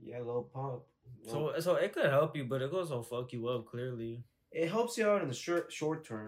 [0.00, 0.84] Yeah, Lil Pump.
[1.26, 3.66] So so it could help you, but it goes also fuck you up.
[3.66, 6.26] Clearly, it helps you out in the short short term,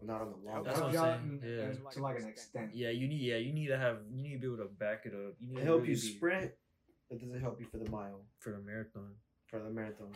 [0.00, 0.92] not on the long That's term.
[0.92, 1.90] what I'm saying, yeah.
[1.90, 2.74] to like an extent.
[2.74, 5.04] yeah, you need yeah you need to have you need to be able to back
[5.06, 5.34] it up.
[5.38, 6.52] You need It to help really you be- sprint,
[7.10, 9.16] but does it help you for the mile, for the marathon.
[9.46, 10.12] for the marathon.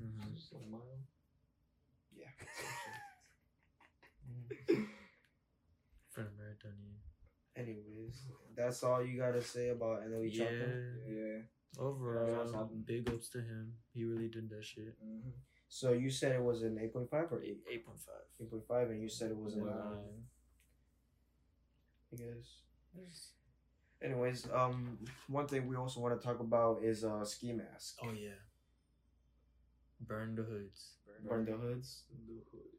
[0.00, 0.36] Mm-hmm.
[2.16, 2.64] Just a
[4.70, 4.86] mile.
[6.18, 6.26] Yeah.
[6.38, 7.62] Marathon, yeah.
[7.62, 8.22] Anyways,
[8.56, 10.44] that's all you gotta say about NLE Yeah.
[10.44, 10.96] Choppa.
[11.08, 11.38] Yeah.
[11.82, 13.74] Overall, big ups to him.
[13.92, 14.94] He really did that shit.
[15.02, 15.32] Mhm.
[15.68, 18.24] So you said it was an eight point five or eight Eight point five.
[18.40, 19.66] eight point five, and you said it was a Nine.
[19.66, 20.26] nine.
[22.12, 22.62] I guess.
[24.00, 24.98] Anyways, um,
[25.28, 27.98] one thing we also want to talk about is uh ski mask.
[28.02, 28.38] Oh yeah.
[30.00, 30.92] Burn the hoods.
[31.28, 32.02] Burn the hoods.
[32.26, 32.72] The hoods.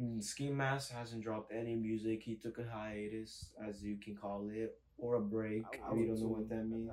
[0.00, 2.22] Mm, Ski Mask hasn't dropped any music.
[2.22, 5.64] He took a hiatus, as you can call it, or a break.
[5.72, 6.90] I- I we don't know what that means.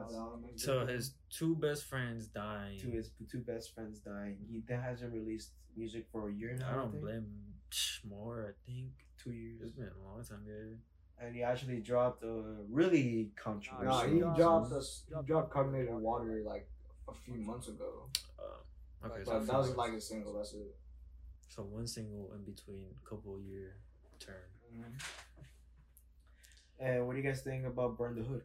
[0.63, 2.79] So his two best friends dying.
[2.79, 4.37] To his two best friends dying.
[4.49, 6.69] He that hasn't released music for a year now.
[6.71, 7.03] I don't think.
[7.03, 7.53] blame him.
[8.07, 8.91] More, I think.
[9.17, 9.59] Two years.
[9.63, 11.25] It's been a long time, yeah.
[11.25, 14.07] And he actually dropped a really controversial.
[14.07, 15.03] No, he Dropped- a, us.
[15.09, 16.69] He dropped carbonated water like
[17.07, 18.09] a few months ago.
[18.37, 18.43] Uh,
[19.05, 20.33] okay, But so, But that was like a single.
[20.33, 20.75] That's it.
[21.49, 23.77] so one single in between couple year
[24.19, 24.35] turn.
[24.75, 24.93] Mm-hmm.
[26.79, 28.41] And what do you guys think about Burn the Hood?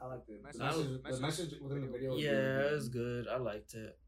[0.00, 2.16] I like the, the, Message- message, the message- message within the video.
[2.16, 3.28] Yeah, really it was good.
[3.28, 3.98] I liked it.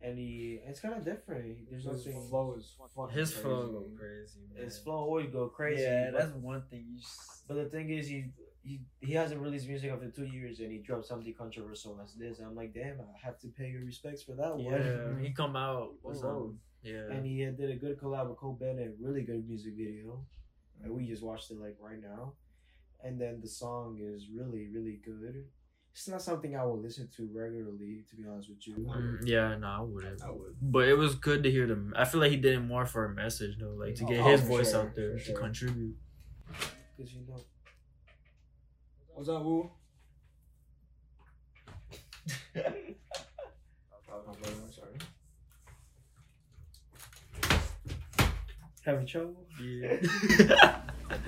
[0.00, 1.70] And he, it's kind of different.
[1.70, 2.28] There's His nothing.
[2.28, 3.42] flow is fucking His crazy.
[3.42, 4.64] flow go crazy, man.
[4.64, 5.82] His flow always go crazy.
[5.82, 6.84] Yeah, but- that's one thing.
[6.92, 8.26] You just, But the thing is, he
[8.64, 12.38] he he hasn't released music after two years, and he dropped something controversial as this.
[12.40, 14.70] I'm like, damn, I have to pay your respects for that Yeah,
[15.12, 15.18] one.
[15.22, 16.22] he come out with Whoa.
[16.22, 16.58] some.
[16.82, 17.08] Yeah.
[17.12, 20.26] and he did a good collab with Cole Bennett, really good music video,
[20.82, 22.34] and we just watched it like right now.
[23.02, 25.44] And then the song is really really good.
[25.92, 28.74] It's not something I will listen to regularly, to be honest with you.
[28.74, 30.22] Mm, yeah, no, I wouldn't.
[30.22, 30.56] I would.
[30.60, 31.92] But it was good to hear them.
[31.96, 34.24] I feel like he did it more for a message, though, like to get Oh,
[34.32, 35.38] his voice sure, out there for to sure.
[35.38, 35.94] contribute.
[36.96, 37.40] Because you know,
[39.14, 39.70] What's up, Woo?
[42.54, 42.72] That
[44.08, 44.98] was my brother, I'm sorry.
[48.84, 49.46] having trouble.
[49.62, 49.96] Yeah.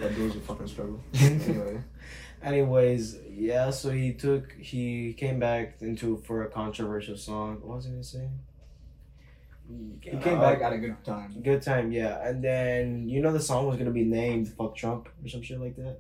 [0.01, 1.01] That was a fucking struggle.
[1.21, 1.81] anyway.
[2.43, 3.71] Anyways, yeah.
[3.71, 7.61] So he took he came back into for a controversial song.
[7.63, 8.29] What was I gonna say?
[10.01, 11.37] He came back at a good time.
[11.43, 12.27] Good time, yeah.
[12.27, 15.61] And then you know the song was gonna be named "Fuck Trump" or some shit
[15.61, 15.99] like that.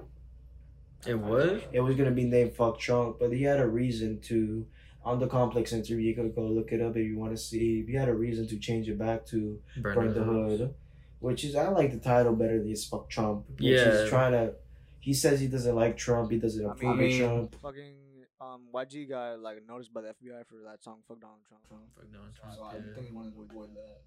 [1.07, 1.63] It was.
[1.73, 4.67] It was gonna be named "Fuck Trump," but he had a reason to.
[5.05, 7.85] On the complex interview, you could go look it up if you want to see.
[7.87, 10.75] He had a reason to change it back to "Burn the Hood,"
[11.21, 13.89] which is I like the title better than "Fuck Trump." Which Yeah.
[13.89, 14.55] is trying to.
[14.99, 16.33] He says he doesn't like Trump.
[16.33, 17.55] He doesn't approve of mean- Trump.
[17.63, 17.95] Fucking
[18.41, 21.63] um, YG got like noticed by the FBI for that song "Fuck Donald Trump."
[21.95, 22.55] Fuck Donald Trump.
[22.55, 22.95] So Trump, I yeah.
[22.97, 24.01] think he wanted to avoid that.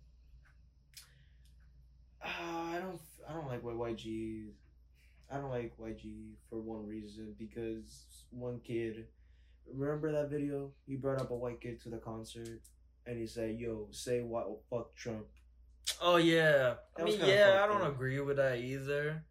[2.21, 2.27] Uh,
[2.75, 2.99] I don't.
[3.29, 4.49] I don't like what YG.
[5.31, 9.05] I don't like YG for one reason because one kid.
[9.71, 10.71] Remember that video?
[10.87, 12.61] He brought up a white kid to the concert,
[13.05, 14.47] and he said, "Yo, say what?
[14.69, 15.27] Fuck Trump."
[16.01, 16.75] Oh yeah.
[16.95, 17.93] I That was mean, yeah, I don't up.
[17.93, 19.23] agree with that either.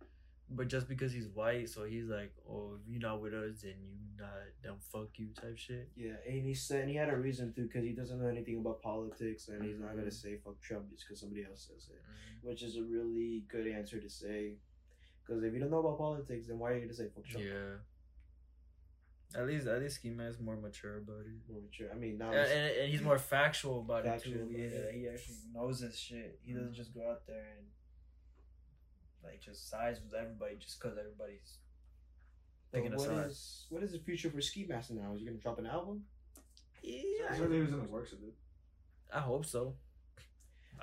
[0.51, 3.75] But just because he's white, so he's like, oh, if you're not with us, then
[3.83, 4.31] you not,
[4.63, 5.91] then fuck you type shit.
[5.95, 8.57] Yeah, and he said and he had a reason to because he doesn't know anything
[8.59, 10.13] about politics, and he's not gonna Mhm.
[10.13, 12.01] say "fuck Trump" just because somebody else says it,
[12.47, 14.57] which is a really good answer to say.
[15.29, 17.45] Because if you don't know about politics, then why are you gonna say "fuck Trump"?
[17.47, 17.77] Yeah.
[19.39, 21.53] At least, at least Ski Mask's more mature about it.
[21.53, 21.89] More mature.
[21.93, 24.43] I mean, now And, and, and he's more factual about Factual it too.
[24.45, 24.69] about Yeah.
[24.87, 26.39] yeah, he actually knows his shit.
[26.43, 27.67] He doesn't just go out there and
[29.23, 31.59] like just sides with everybody just because everybody's
[32.73, 33.27] But picking a what side.
[33.27, 35.13] is what is the future for Ski Mask now?
[35.13, 36.05] Is he gonna drop an album?
[36.83, 38.35] Yeah, I heard he was in the works of it.
[39.13, 39.75] I hope so.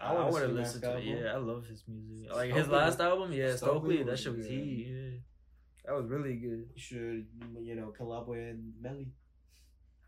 [0.02, 1.04] I I, would have listened Mask to it.
[1.24, 2.34] Yeah, I love his music.
[2.34, 4.88] Like his last album, yeah, Stokeley Stokeley, that was shit was heat.
[4.90, 5.18] Yeah,
[5.86, 6.68] that was really good.
[6.76, 7.26] You should
[7.62, 9.08] you know collab with Melly.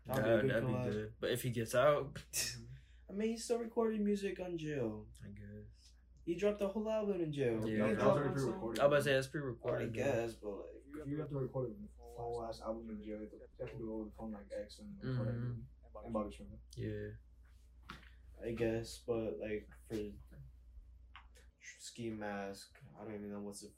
[0.06, 1.12] That'd That'd, be a that'd good be good.
[1.20, 2.18] But if he gets out,
[3.10, 5.04] I mean, he's still recording music on jail.
[5.22, 5.92] I guess.
[6.24, 7.60] He dropped a whole album in jail.
[7.64, 8.80] Yeah, He that was already pre-recorded.
[8.80, 9.94] I was about to say it's I pre-recorded.
[9.94, 10.02] though.
[10.04, 13.28] guess, but like, If you have to record a full ass album in jail, you
[13.60, 16.04] have to do it over the phone like X and record Mhm.
[16.04, 16.58] And Bobby Shmurda.
[16.76, 17.96] Yeah.
[18.46, 19.96] I guess, but like for
[21.80, 22.68] Ski Mask,
[23.00, 23.68] I don't even know what's the.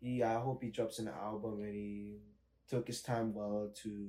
[0.00, 2.14] He, I hope he drops an album and he
[2.68, 4.08] took his time well to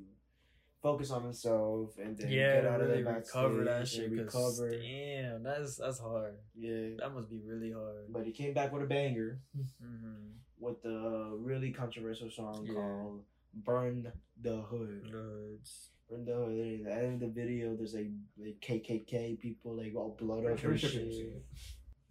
[0.82, 4.10] focus on himself and then Yeah, get out of really the recover that shit.
[4.12, 6.36] Recover, Damn, that's that's hard.
[6.58, 6.95] yeah.
[6.97, 8.06] That must be really hard.
[8.10, 10.30] But he came back with a banger Mm-hmm.
[10.60, 12.74] with the really controversial song Yeah.
[12.76, 13.24] called
[13.54, 15.89] "Burn the Hood." Hoods.
[16.12, 20.16] Burn the at the end of the video, there's like, like KKK people like all
[20.20, 21.45] blood up Pretty and sure people shit.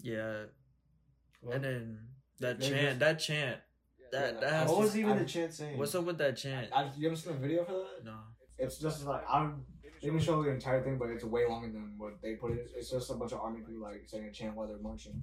[0.03, 0.45] Yeah,
[1.43, 1.57] What?
[1.57, 1.99] and then
[2.41, 3.59] that chant, that chant,
[4.11, 5.77] that Yeah, that has what to, was even I- the chant saying?
[5.79, 6.69] What's up with that chant?
[6.75, 8.05] I, you haven't seen the video for that?
[8.05, 8.15] No.
[8.59, 9.65] It's just like I don't.
[9.83, 12.71] They didn't show the entire thing, but it's way longer than what they put it.
[12.75, 15.21] It's just a bunch of army people like saying a chant while they're marching.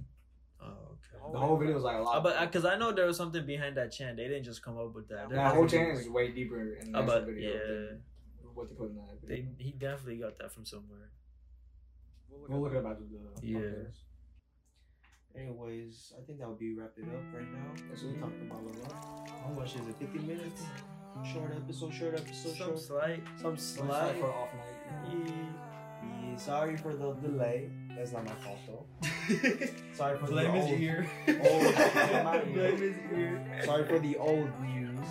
[0.60, 1.32] Oh, okay.
[1.32, 2.16] The whole video is like a lot.
[2.18, 4.76] Uh, but because I know there was something behind that chant, they didn't just come
[4.78, 5.28] up with that.
[5.28, 7.26] There that whole has to be- chant is way deeper in the Uh, actual but
[7.26, 7.52] video.
[7.52, 8.02] yeah, than
[8.58, 9.20] what they put in that.
[9.22, 9.54] They Video.
[9.58, 11.10] he definitely got that from somewhere.
[12.30, 13.06] We'll look at about the
[13.46, 13.58] Yeah.
[13.58, 13.96] podcast.
[15.36, 17.70] Anyways, I think that would be wrap it up right now.
[17.90, 19.28] Yes, we talked about a lot.
[19.44, 19.96] How much is it?
[19.98, 20.62] 50 minutes?
[21.32, 22.78] Short episode, short episode, Some short.
[22.78, 23.22] slight.
[23.40, 24.16] Some slight.
[24.18, 25.26] for off night.
[25.26, 25.34] Yeah.
[26.30, 27.70] Yeah, Sorry for the delay.
[27.96, 28.86] That's not my fault though.
[29.94, 31.06] Sorry for Blame the his old, ear.
[31.28, 32.52] old- my ear.
[32.54, 33.62] Blame his ear.
[33.64, 35.06] Sorry for the old views.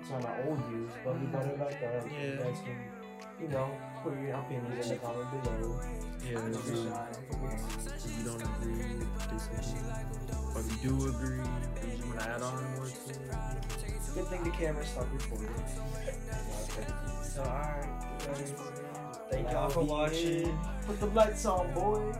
[0.00, 2.04] It's not our old views, but we got it back up.
[2.10, 2.76] You guys can,
[3.42, 3.70] you know,
[4.02, 5.80] put your opinions in the comment below.
[6.24, 7.08] Yeah, Don't be shy.
[8.04, 9.82] If you don't agree, disagree,
[10.54, 13.18] or if you do agree, or you want to add on more to it.
[14.14, 15.48] Good thing the camera stopped recording.
[17.22, 17.84] So alright,
[18.18, 18.52] guys.
[19.30, 20.42] Thank y'all for watching.
[20.42, 20.58] in.
[20.86, 22.12] Put the lights on, boy.